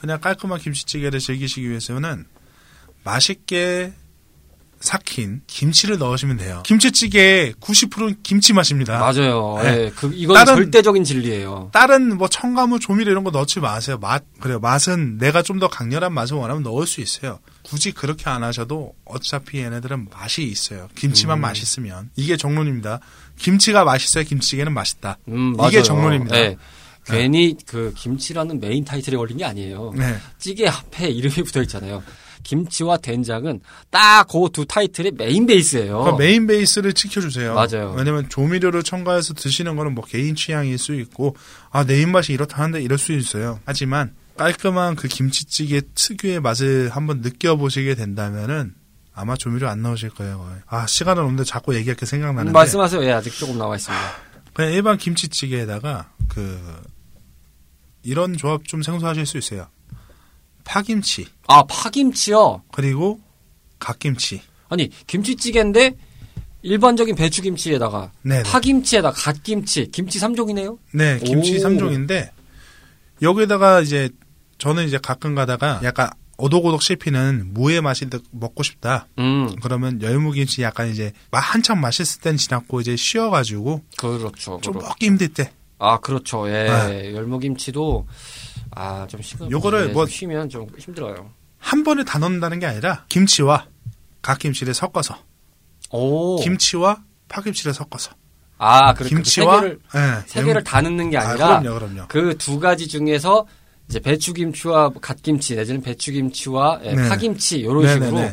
그냥 0.00 0.20
깔끔한 0.20 0.58
김치찌개를 0.60 1.18
즐기시기 1.20 1.68
위해서는 1.68 2.26
맛있게 3.04 3.92
삭힌 4.80 5.40
김치를 5.46 5.96
넣으시면 5.98 6.36
돼요. 6.36 6.62
김치찌개의 6.66 7.54
90%는 7.54 8.16
김치 8.22 8.52
맛입니다. 8.52 8.98
맞아요. 8.98 9.58
네. 9.62 9.84
예, 9.86 9.92
그 9.96 10.10
이건 10.12 10.34
다른- 10.34 10.56
절대적인 10.56 11.04
진리예요. 11.04 11.70
다른 11.72 12.18
뭐 12.18 12.28
첨가물 12.28 12.80
조미료 12.80 13.10
이런 13.10 13.24
거 13.24 13.30
넣지 13.30 13.60
마세요. 13.60 13.96
맛 13.98 14.24
그래요. 14.40 14.58
맛은 14.60 15.16
내가 15.16 15.40
좀 15.42 15.58
더 15.58 15.68
강렬한 15.68 16.12
맛을 16.12 16.36
원하면 16.36 16.62
넣을 16.64 16.86
수 16.86 17.00
있어요. 17.00 17.38
굳이 17.64 17.92
그렇게 17.92 18.28
안 18.30 18.44
하셔도 18.44 18.94
어차피 19.04 19.58
얘네들은 19.58 20.08
맛이 20.12 20.42
있어요. 20.44 20.88
김치만 20.94 21.38
음. 21.38 21.42
맛있으면 21.42 22.10
이게 22.14 22.36
정론입니다. 22.36 23.00
김치가 23.38 23.84
맛있어야 23.84 24.22
김치찌개는 24.22 24.72
맛있다. 24.72 25.18
음, 25.28 25.56
이게. 25.68 25.82
정론입니다. 25.82 26.36
예. 26.36 26.56
괜히 27.06 27.56
그 27.66 27.92
김치라는 27.96 28.60
메인 28.60 28.84
타이틀에 28.84 29.16
걸린 29.16 29.38
게 29.38 29.44
아니에요. 29.44 29.92
네. 29.96 30.16
찌개 30.38 30.66
앞에 30.68 31.08
이름이 31.08 31.34
붙어 31.44 31.60
있잖아요. 31.62 32.02
김치와 32.42 32.98
된장은 32.98 33.60
딱 33.90 34.28
그 34.28 34.48
두 34.52 34.66
타이틀의 34.66 35.12
메인 35.16 35.46
베이스예요. 35.46 35.98
그러니까 36.00 36.18
메인 36.18 36.46
베이스를 36.46 36.92
지켜주세요. 36.92 37.54
맞아요. 37.54 37.94
왜냐면 37.96 38.28
조미료를 38.28 38.82
첨가해서 38.82 39.32
드시는 39.34 39.76
거는 39.76 39.94
뭐 39.94 40.04
개인 40.04 40.34
취향일 40.34 40.76
수 40.78 40.94
있고 40.94 41.36
아 41.70 41.84
내 41.84 42.00
입맛이 42.02 42.32
이렇다 42.34 42.58
하는데 42.62 42.82
이럴 42.82 42.98
수 42.98 43.12
있어요. 43.12 43.60
하지만 43.64 44.12
깔끔한 44.36 44.96
그 44.96 45.08
김치찌개 45.08 45.82
특유의 45.94 46.40
맛을 46.40 46.90
한번 46.90 47.20
느껴보시게 47.20 47.94
된다면은 47.94 48.74
아마 49.14 49.36
조미료 49.36 49.68
안 49.68 49.82
넣으실 49.82 50.10
거예요. 50.10 50.38
거의. 50.38 50.56
아 50.66 50.86
시간은 50.86 51.22
없는데 51.22 51.44
자꾸 51.44 51.74
얘기할 51.76 51.96
게 51.96 52.04
생각나는데 52.04 52.50
음, 52.50 52.52
말씀하세요. 52.52 53.04
예, 53.04 53.12
아직 53.12 53.32
조금 53.32 53.58
나와 53.58 53.76
있습니다. 53.76 54.04
그냥 54.52 54.72
일반 54.72 54.98
김치찌개에다가 54.98 56.10
그 56.28 56.82
이런 58.02 58.36
조합 58.36 58.64
좀 58.66 58.82
생소하실 58.82 59.26
수 59.26 59.38
있어요. 59.38 59.68
파김치 60.64 61.26
아, 61.46 61.62
파김치요? 61.64 62.62
그리고 62.72 63.20
갓김치. 63.78 64.40
아니, 64.68 64.88
김치찌개인데 65.06 65.94
일반적인 66.62 67.14
배추김치에다가 67.14 68.10
네네. 68.22 68.44
파김치에다 68.44 69.10
가 69.10 69.32
갓김치, 69.32 69.90
김치 69.92 70.18
3종이네요? 70.18 70.78
네, 70.92 71.18
김치 71.18 71.58
오. 71.58 71.58
3종인데 71.58 72.30
여기다가 73.20 73.82
이제 73.82 74.08
저는 74.58 74.84
이제 74.86 74.98
가끔 74.98 75.34
가다가 75.34 75.80
약간 75.84 76.10
오독오독 76.36 76.82
씹히는 76.82 77.52
무의 77.54 77.80
맛이 77.80 78.10
더 78.10 78.18
먹고 78.32 78.62
싶다. 78.62 79.06
음, 79.18 79.54
그러면 79.62 80.02
열무김치 80.02 80.62
약간 80.62 80.88
이제 80.88 81.12
막 81.30 81.38
한참 81.40 81.80
맛있을 81.80 82.20
땐 82.22 82.36
지났고 82.36 82.80
이제 82.80 82.96
쉬어가지고 82.96 83.82
그렇죠. 83.98 84.58
좀 84.60 84.72
그렇죠. 84.74 84.88
먹기 84.88 85.06
힘들 85.06 85.28
때 85.28 85.52
아, 85.78 85.98
그렇죠. 85.98 86.48
예. 86.48 86.64
네. 86.88 87.14
열무김치도 87.14 88.06
아, 88.72 89.06
좀 89.08 89.22
시간 89.22 89.50
요거를 89.50 89.88
예, 89.90 89.92
뭐- 89.92 90.06
좀 90.06 90.12
쉬면 90.12 90.48
좀 90.48 90.66
힘들어요. 90.78 91.30
한 91.58 91.84
번에 91.84 92.04
다 92.04 92.18
넣는다는 92.18 92.58
게 92.58 92.66
아니라 92.66 93.04
김치와 93.08 93.66
갓김치를 94.22 94.74
섞어서 94.74 95.16
오. 95.90 96.36
김치와 96.40 97.02
파김치를 97.28 97.72
섞어서 97.74 98.12
아, 98.58 98.94
그렇게 98.94 99.14
김치와 99.16 99.54
세 99.56 99.60
개를 99.62 99.78
예, 99.94 100.22
세 100.26 100.42
개를 100.44 100.64
다 100.64 100.80
넣는 100.80 101.10
게 101.10 101.18
아, 101.18 101.28
아니라 101.30 101.60
그럼요, 101.60 101.78
그럼요. 101.78 102.08
그 102.08 102.36
두 102.38 102.58
가지 102.60 102.88
중에서 102.88 103.46
이제 103.88 104.00
배추김치와 104.00 104.90
갓김치 105.00 105.56
내지는 105.56 105.82
배추김치와 105.82 106.80
예, 106.84 106.94
네. 106.94 107.08
파김치 107.08 107.58
이런. 107.60 107.86
식으로 107.86 108.30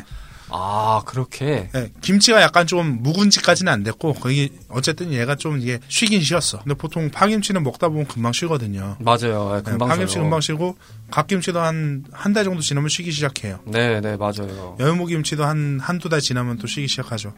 아 0.54 1.00
그렇게 1.06 1.70
예, 1.74 1.90
김치가 2.02 2.42
약간 2.42 2.66
좀 2.66 3.02
묵은지까지는 3.02 3.72
안 3.72 3.82
됐고 3.82 4.12
거기 4.14 4.50
어쨌든 4.68 5.10
얘가 5.12 5.34
좀 5.34 5.58
이게 5.58 5.78
쉬긴 5.88 6.20
쉬었어. 6.20 6.58
근데 6.62 6.74
보통 6.74 7.10
파김치는 7.10 7.62
먹다 7.62 7.88
보면 7.88 8.06
금방 8.06 8.32
쉬거든요. 8.34 8.96
맞아요 9.00 9.52
예, 9.54 9.62
네, 9.62 9.70
금방 9.70 9.88
파김치 9.88 10.12
쉬어요. 10.12 10.24
금방 10.24 10.40
쉬고 10.42 10.76
갓김치도 11.10 11.58
한 11.58 12.04
한 12.12 12.32
달 12.34 12.44
정도 12.44 12.60
지나면 12.60 12.90
쉬기 12.90 13.12
시작해요. 13.12 13.60
네 13.66 14.00
네 14.00 14.16
맞아요 14.18 14.76
열무김치도 14.78 15.42
한 15.44 15.78
한두 15.80 16.08
달 16.10 16.20
지나면 16.20 16.58
또 16.58 16.66
쉬기 16.66 16.86
시작하죠. 16.86 17.32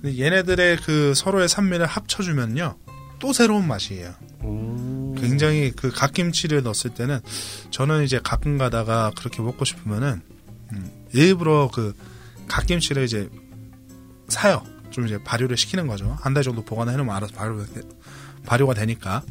근데 0.00 0.16
얘네들의 0.22 0.76
그 0.78 1.14
서로의 1.16 1.48
산미를 1.48 1.86
합쳐주면요. 1.86 2.76
또 3.18 3.32
새로운 3.32 3.66
맛이에요. 3.66 4.12
음, 4.44 5.05
굉장히 5.16 5.72
그 5.72 5.90
갓김치를 5.90 6.62
넣었을 6.62 6.90
때는 6.94 7.20
저는 7.70 8.04
이제 8.04 8.20
가끔 8.22 8.58
가다가 8.58 9.12
그렇게 9.16 9.42
먹고 9.42 9.64
싶으면은 9.64 10.20
음, 10.72 10.90
일부러 11.12 11.70
그 11.72 11.94
갓김치를 12.48 13.04
이제 13.04 13.28
사요. 14.28 14.62
좀 14.90 15.06
이제 15.06 15.22
발효를 15.22 15.56
시키는 15.56 15.86
거죠. 15.86 16.16
한 16.20 16.32
달 16.34 16.42
정도 16.42 16.64
보관해 16.64 16.96
놓으면 16.96 17.14
알아서 17.14 17.34
발효, 17.34 17.64
발효가 18.46 18.74
되니까. 18.74 19.22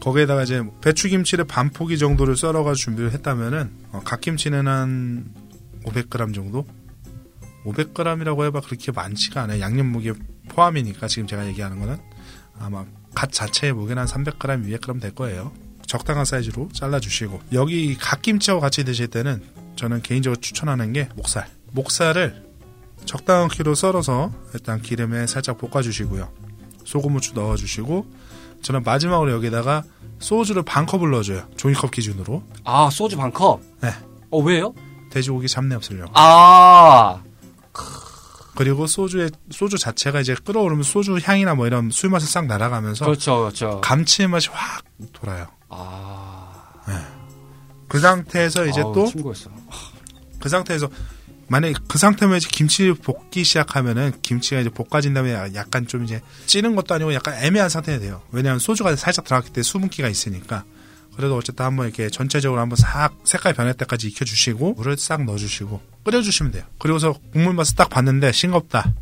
거기에다가 0.00 0.44
이제 0.44 0.62
배추김치를 0.80 1.44
반 1.44 1.68
포기 1.70 1.98
정도를 1.98 2.34
썰어가지고 2.36 2.74
준비를 2.74 3.12
했다면은 3.12 3.70
어, 3.92 4.00
갓김치는 4.04 4.66
한 4.66 5.26
500g 5.84 6.34
정도? 6.34 6.66
500g이라고 7.64 8.46
해봐 8.46 8.60
그렇게 8.62 8.92
많지가 8.92 9.42
않아요. 9.42 9.60
양념 9.60 9.86
무게 9.88 10.14
포함이니까 10.48 11.06
지금 11.06 11.26
제가 11.28 11.46
얘기하는 11.48 11.78
거는 11.78 11.98
아마 12.58 12.86
갓 13.14 13.32
자체의 13.32 13.72
무게는 13.72 14.02
한 14.02 14.06
300g, 14.06 14.78
200g 14.78 15.00
될 15.00 15.14
거예요. 15.14 15.52
적당한 15.86 16.24
사이즈로 16.24 16.68
잘라주시고 16.72 17.40
여기 17.52 17.96
갓김치하고 17.96 18.60
같이 18.60 18.84
드실 18.84 19.08
때는 19.08 19.42
저는 19.76 20.02
개인적으로 20.02 20.40
추천하는 20.40 20.92
게 20.92 21.08
목살. 21.16 21.48
목살을 21.72 22.44
적당한 23.06 23.48
키로 23.48 23.74
썰어서 23.74 24.32
일단 24.54 24.80
기름에 24.82 25.26
살짝 25.26 25.58
볶아주시고요. 25.58 26.30
소금 26.84 27.14
후추 27.14 27.34
넣어주시고 27.34 28.06
저는 28.62 28.82
마지막으로 28.82 29.32
여기다가 29.32 29.84
소주를 30.18 30.62
반 30.62 30.86
컵을 30.86 31.10
넣어줘요. 31.10 31.48
종이컵 31.56 31.90
기준으로. 31.90 32.42
아 32.64 32.90
소주 32.90 33.16
반 33.16 33.32
컵. 33.32 33.60
네. 33.80 33.90
어 34.30 34.38
왜요? 34.40 34.74
돼지고기 35.10 35.48
잡내 35.48 35.74
없으려고. 35.74 36.12
아 36.14 37.22
그리고 38.60 38.86
소주의 38.86 39.30
소주 39.50 39.78
자체가 39.78 40.20
이제 40.20 40.36
끓어오르면 40.44 40.82
소주 40.82 41.16
향이나 41.16 41.54
뭐 41.54 41.66
이런 41.66 41.90
술 41.90 42.10
맛이 42.10 42.26
싹 42.26 42.44
날아가면서 42.44 43.06
그렇죠 43.06 43.38
그렇죠. 43.38 43.80
감칠맛이 43.80 44.48
확 44.52 44.84
돌아요. 45.14 45.46
아그 45.70 46.98
상태에서 47.98 48.66
이제 48.66 48.82
아우, 48.82 48.92
또 48.92 49.06
친구였어. 49.06 49.48
그 50.38 50.50
상태에서 50.50 50.90
만약에 51.48 51.72
그 51.88 51.96
상태면 51.96 52.36
이제 52.36 52.50
김치 52.52 52.92
볶기 52.92 53.44
시작하면은 53.44 54.12
김치가 54.20 54.60
이제 54.60 54.68
볶아진 54.68 55.14
다음에 55.14 55.32
약간 55.54 55.86
좀 55.86 56.04
이제 56.04 56.20
찌는 56.44 56.76
것도 56.76 56.94
아니고 56.94 57.14
약간 57.14 57.42
애매한 57.42 57.70
상태가 57.70 57.98
돼요. 57.98 58.20
왜냐하면 58.30 58.58
소주가 58.58 58.94
살짝 58.94 59.24
들어갔기 59.24 59.52
때문에 59.52 59.62
수분기가 59.62 60.06
있으니까. 60.06 60.64
그래도 61.16 61.36
어쨌든 61.36 61.64
한번 61.64 61.86
이렇게 61.86 62.08
전체적으로 62.08 62.60
한번 62.60 62.76
싹 62.76 63.14
색깔 63.24 63.52
변할 63.54 63.74
때까지 63.74 64.08
익혀주시고 64.08 64.74
물을 64.74 64.96
싹 64.96 65.24
넣어주시고 65.24 65.80
끓여주시면 66.04 66.52
돼요. 66.52 66.64
그리고서 66.78 67.12
국물 67.32 67.54
맛을 67.54 67.76
딱 67.76 67.90
봤는데 67.90 68.32
싱겁다. 68.32 68.94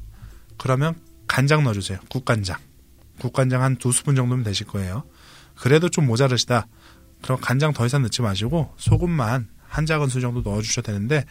그러면 0.57 0.95
간장 1.29 1.63
넣어주세요. 1.65 1.99
국간장. 2.09 2.59
국간장 3.21 3.63
한 3.63 3.77
두 3.77 3.93
스푼 3.93 4.15
정도면 4.17 4.45
되실 4.45 4.67
거예요. 4.67 5.05
그래도 5.55 5.89
좀 5.89 6.07
모자르시다. 6.07 6.67
그럼 7.23 7.39
간장 7.41 7.73
더 7.73 7.85
이상 7.87 8.03
넣지 8.03 8.23
마시고 8.23 8.73
소금만 8.77 9.49
한 9.67 9.87
작은 9.87 10.09
술 10.09 10.21
정도 10.21 10.41
넣어주셔도 10.49 10.87
되는데 10.87 11.25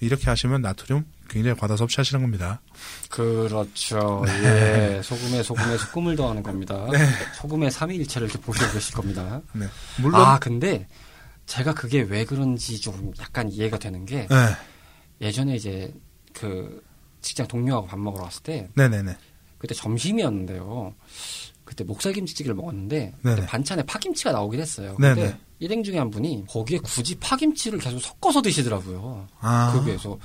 이렇게 0.00 0.28
하시면 0.28 0.62
나트륨 0.62 1.04
굉장히 1.32 1.58
과다 1.58 1.76
섭취하시는 1.76 2.20
겁니다. 2.20 2.60
그렇죠. 3.08 4.22
네. 4.26 4.98
예. 4.98 5.02
소금에 5.02 5.42
소금에 5.42 5.78
소금을 5.78 6.16
더하는 6.16 6.42
겁니다. 6.42 6.86
소금의 7.36 7.70
삼위일체를 7.70 8.28
이렇게 8.28 8.40
보시고 8.44 8.72
계실 8.72 8.94
겁니다. 8.94 9.40
네. 9.54 9.66
물론 10.00 10.20
아, 10.20 10.38
근데 10.38 10.86
제가 11.46 11.74
그게 11.74 12.02
왜 12.02 12.24
그런지 12.24 12.80
좀 12.80 13.12
약간 13.20 13.50
이해가 13.50 13.78
되는 13.78 14.04
게 14.04 14.28
네. 14.28 14.56
예전에 15.20 15.56
이제 15.56 15.92
그 16.34 16.82
직장 17.22 17.48
동료하고 17.48 17.86
밥 17.86 17.98
먹으러 17.98 18.24
왔을 18.24 18.42
때 18.42 18.68
네네네. 18.74 19.16
그때 19.58 19.74
점심이었는데요. 19.74 20.94
그때 21.64 21.84
목살김치찌개를 21.84 22.54
먹었는데. 22.56 23.14
반찬에 23.46 23.84
파김치가 23.84 24.32
나오긴 24.32 24.60
했어요. 24.60 24.94
근데 24.96 25.14
네네. 25.14 25.38
일행 25.60 25.82
중에 25.84 25.96
한 25.96 26.10
분이 26.10 26.44
거기에 26.48 26.78
굳이 26.78 27.14
파김치를 27.14 27.78
계속 27.78 28.00
섞어서 28.00 28.42
드시더라고요. 28.42 29.28
아. 29.40 29.72
급에서 29.72 30.18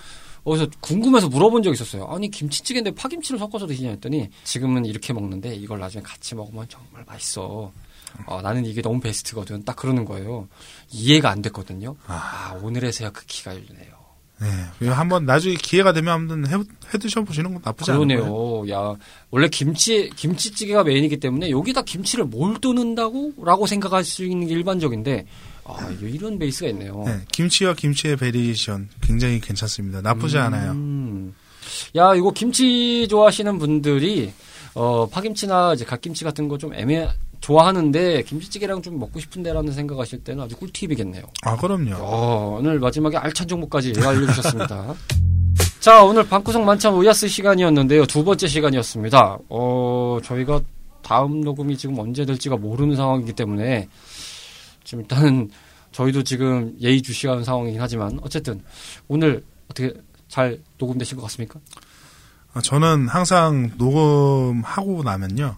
어디서 0.48 0.68
궁금해서 0.80 1.28
물어본 1.28 1.62
적이 1.62 1.74
있었어요. 1.74 2.06
아니 2.06 2.32
김치찌개인데 2.32 2.92
파김치를 2.92 3.38
섞어서 3.38 3.68
드시냐 3.68 3.90
했더니 3.90 4.30
지금은 4.46 4.86
이렇게 4.86 5.12
먹는데 5.12 5.54
이걸 5.54 5.80
나중에 5.80 6.02
같이 6.02 6.36
먹으면 6.36 6.68
정말 6.70 7.04
맛있어. 7.06 7.72
어, 8.26 8.42
나는 8.42 8.66
이게 8.66 8.82
너무 8.82 9.02
베스트거든. 9.02 9.66
딱 9.66 9.76
그러는 9.76 10.06
거예요. 10.06 10.48
이해가 10.90 11.30
안 11.30 11.42
됐거든요. 11.42 11.98
아, 12.08 12.58
오늘에서야 12.64 13.12
그 13.12 13.26
키가 13.26 13.54
열리네요. 13.56 13.98
네. 14.40 14.90
한번 14.90 15.26
나중에 15.26 15.56
기회가 15.56 15.92
되면 15.92 16.14
한번 16.14 16.48
해, 16.48 16.56
해 16.56 16.98
드셔보시는 16.98 17.54
건 17.54 17.62
나쁘지 17.66 17.92
않아요. 17.92 18.06
그러네요. 18.06 18.70
야, 18.70 18.96
원래 19.32 19.50
김치, 19.50 20.10
김치찌개가 20.16 20.84
main이기 20.84 21.20
때문에 21.20 21.50
여기다 21.50 21.82
김치를 21.82 22.26
뭘 22.26 22.60
넣는다고? 22.62 23.34
라고 23.44 23.66
생각할 23.66 24.04
수 24.04 24.24
있는 24.24 24.48
게 24.48 24.54
일반적인데, 24.54 25.26
아, 25.68 25.90
이런 26.02 26.40
베이스가 26.40 26.70
있네요. 26.70 27.04
네. 27.06 27.20
김치와 27.32 27.74
김치의 27.74 28.16
variation 28.18 28.90
굉장히 29.02 29.40
괜찮습니다. 29.40 30.02
나쁘지 30.02 30.38
않아요. 30.38 30.72
음. 30.72 31.34
야, 31.96 32.16
이거 32.16 32.32
김치 32.32 33.08
좋아하시는 33.10 33.58
분들이, 33.60 34.32
어, 34.74 35.08
파김치나 35.10 35.74
이제 35.74 35.84
갓김치 35.86 36.24
같은 36.24 36.48
거 36.48 36.58
좀 36.58 36.74
애매, 36.74 37.10
좋아하는데, 37.42 38.24
김치찌개랑 38.24 38.82
좀 38.82 38.98
먹고 39.00 39.20
싶은데라는 39.20 39.72
생각하실 39.74 40.24
때는 40.24 40.44
아주 40.44 40.56
꿀팁이겠네요. 40.56 41.24
아, 41.44 41.56
그럼요. 41.58 41.96
어, 42.00 42.58
오늘 42.60 42.80
마지막에 42.80 43.18
알찬 43.18 43.48
정보까지 43.48 43.94
알려주셨습니다. 43.98 44.96
자, 45.80 46.04
오늘 46.04 46.28
방구석 46.28 46.64
만찬 46.64 46.94
오야스 46.94 47.28
시간이었는데요. 47.28 48.06
두 48.06 48.24
번째 48.24 48.48
시간이었습니다. 48.48 49.38
어, 49.50 50.20
저희가 50.24 50.62
다음 51.04 51.42
녹음이 51.42 51.78
지금 51.78 52.00
언제 52.00 52.26
될지가 52.26 52.58
모르는 52.58 52.96
상황이기 52.96 53.34
때문에 53.34 53.88
지금 54.88 55.02
일단은 55.02 55.52
저희도 55.92 56.24
지금 56.24 56.74
예의주시하는 56.80 57.44
상황이긴 57.44 57.82
하지만 57.82 58.18
어쨌든 58.22 58.64
오늘 59.10 59.44
어떻게 59.66 59.94
잘 60.30 60.62
녹음되신 60.78 61.18
것 61.18 61.24
같습니까? 61.24 61.60
아, 62.54 62.62
저는 62.62 63.10
항상 63.10 63.72
녹음하고 63.76 65.04
나면요. 65.04 65.58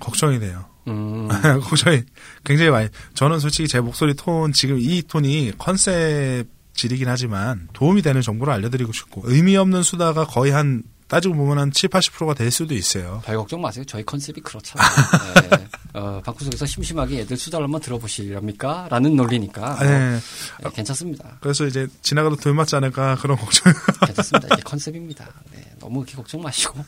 걱정이 0.00 0.38
돼요. 0.38 0.64
음, 0.88 1.28
걱정이 1.64 2.02
굉장히 2.44 2.70
많이. 2.70 2.88
저는 3.12 3.40
솔직히 3.40 3.68
제 3.68 3.80
목소리 3.80 4.14
톤, 4.14 4.54
지금 4.54 4.78
이 4.80 5.02
톤이 5.02 5.52
컨셉 5.58 6.46
질이긴 6.72 7.08
하지만 7.08 7.68
도움이 7.74 8.00
되는 8.00 8.22
정보를 8.22 8.54
알려드리고 8.54 8.92
싶고, 8.92 9.20
의미 9.26 9.54
없는 9.58 9.82
수다가 9.82 10.24
거의 10.24 10.52
한, 10.52 10.82
따지고 11.08 11.34
보면 11.34 11.58
한 11.58 11.72
7, 11.72 11.90
80%가 11.90 12.32
될 12.32 12.50
수도 12.50 12.74
있어요. 12.74 13.20
별 13.26 13.36
걱정 13.36 13.60
마세요. 13.60 13.84
저희 13.86 14.02
컨셉이 14.02 14.40
그렇잖아요. 14.40 14.88
네. 15.50 15.66
어, 15.96 16.20
방구석에서 16.22 16.66
심심하게 16.66 17.20
애들 17.20 17.38
수다를 17.38 17.64
한번 17.64 17.80
들어보시렵니까? 17.80 18.88
라는 18.90 19.16
논리니까. 19.16 19.80
아, 19.80 19.82
네. 19.82 20.18
네, 20.62 20.70
괜찮습니다. 20.74 21.38
그래서 21.40 21.66
이제 21.66 21.86
지나가도 22.02 22.36
돌 22.36 22.52
맞지 22.52 22.76
않을까 22.76 23.16
그런 23.16 23.38
걱정. 23.38 23.72
괜찮습니다. 24.04 24.48
이게 24.52 24.60
컨셉입니다. 24.64 25.26
네, 25.52 25.64
너무 25.80 26.00
그렇게 26.00 26.16
걱정 26.16 26.42
마시고. 26.42 26.84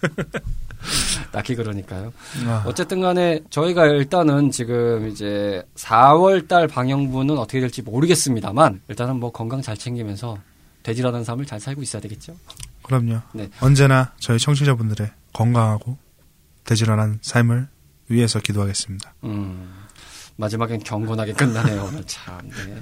딱히 1.32 1.54
그러니까요. 1.54 2.12
아, 2.44 2.64
어쨌든 2.66 3.00
간에 3.00 3.40
저희가 3.48 3.86
일단은 3.86 4.50
지금 4.50 5.08
이제 5.08 5.62
4월 5.76 6.46
달 6.46 6.68
방영분은 6.68 7.38
어떻게 7.38 7.60
될지 7.60 7.80
모르겠습니다만 7.80 8.82
일단은 8.88 9.18
뭐 9.18 9.32
건강 9.32 9.62
잘 9.62 9.74
챙기면서 9.78 10.38
돼지라는 10.82 11.24
삶을 11.24 11.46
잘 11.46 11.58
살고 11.60 11.80
있어야 11.82 12.02
되겠죠. 12.02 12.36
그럼요. 12.82 13.22
네. 13.32 13.48
언제나 13.60 14.12
저희 14.18 14.38
청취자분들의 14.38 15.10
건강하고 15.32 15.96
대질환한 16.64 17.20
삶을 17.22 17.68
위해서 18.08 18.40
기도하겠습니다. 18.40 19.14
음, 19.24 19.72
마지막엔 20.36 20.80
경건하게 20.80 21.32
끝나네요, 21.32 21.84
오늘 21.84 22.02
참. 22.06 22.38
네. 22.48 22.76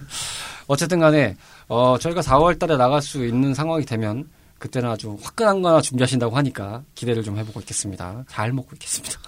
어쨌든 0.66 0.98
간에, 0.98 1.36
어, 1.68 1.96
저희가 1.98 2.20
4월 2.20 2.58
달에 2.58 2.76
나갈 2.76 3.02
수 3.02 3.24
있는 3.24 3.54
상황이 3.54 3.84
되면, 3.84 4.28
그때는 4.58 4.88
아주 4.88 5.18
화끈한 5.22 5.60
거 5.60 5.68
하나 5.68 5.80
준비하신다고 5.82 6.34
하니까 6.36 6.82
기대를 6.94 7.22
좀 7.22 7.36
해보고 7.36 7.60
있겠습니다. 7.60 8.24
잘 8.28 8.52
먹고 8.52 8.70
있겠습니다. 8.72 9.18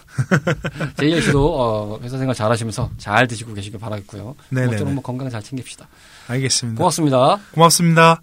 제이엘 0.98 1.20
씨도, 1.22 1.60
어, 1.60 2.00
회사 2.02 2.16
생활 2.16 2.34
잘 2.34 2.50
하시면서 2.50 2.90
잘 2.96 3.26
드시고 3.26 3.52
계시길 3.52 3.78
바라겠고요. 3.78 4.34
모쪼록 4.50 4.92
뭐 4.94 5.02
건강 5.02 5.28
잘 5.28 5.42
챙깁시다. 5.42 5.86
알겠습니다. 6.28 6.78
고맙습니다. 6.78 7.40
고맙습니다. 7.52 8.22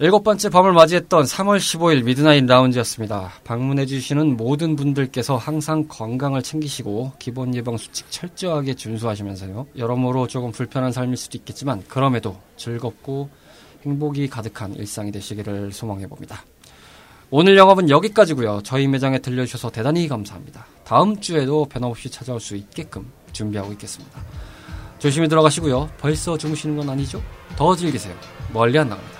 일곱 0.00 0.22
번째 0.22 0.48
밤을 0.50 0.74
맞이했던 0.74 1.24
3월 1.24 1.58
15일 1.58 2.04
미드나잇 2.04 2.44
라운지였습니다. 2.46 3.32
방문해주시는 3.42 4.36
모든 4.36 4.76
분들께서 4.76 5.36
항상 5.36 5.86
건강을 5.88 6.44
챙기시고 6.44 7.14
기본 7.18 7.52
예방 7.56 7.76
수칙 7.76 8.08
철저하게 8.08 8.74
준수하시면서요. 8.74 9.66
여러모로 9.76 10.28
조금 10.28 10.52
불편한 10.52 10.92
삶일 10.92 11.16
수도 11.16 11.36
있겠지만 11.38 11.82
그럼에도 11.88 12.36
즐겁고 12.56 13.28
행복이 13.84 14.28
가득한 14.28 14.76
일상이 14.76 15.10
되시기를 15.10 15.72
소망해봅니다. 15.72 16.44
오늘 17.30 17.56
영업은 17.56 17.90
여기까지고요. 17.90 18.60
저희 18.62 18.86
매장에 18.86 19.18
들려주셔서 19.18 19.70
대단히 19.70 20.06
감사합니다. 20.06 20.64
다음 20.84 21.20
주에도 21.20 21.64
변함없이 21.64 22.08
찾아올 22.08 22.38
수 22.38 22.54
있게끔 22.54 23.10
준비하고 23.32 23.72
있겠습니다. 23.72 24.20
조심히 25.00 25.28
들어가시고요. 25.28 25.90
벌써 25.98 26.38
주무시는 26.38 26.76
건 26.76 26.88
아니죠? 26.88 27.20
더 27.56 27.74
즐기세요. 27.74 28.14
멀리 28.52 28.78
안 28.78 28.88
나갑니다. 28.88 29.17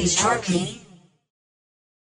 is 0.00 0.16
sharpening. 0.16 0.89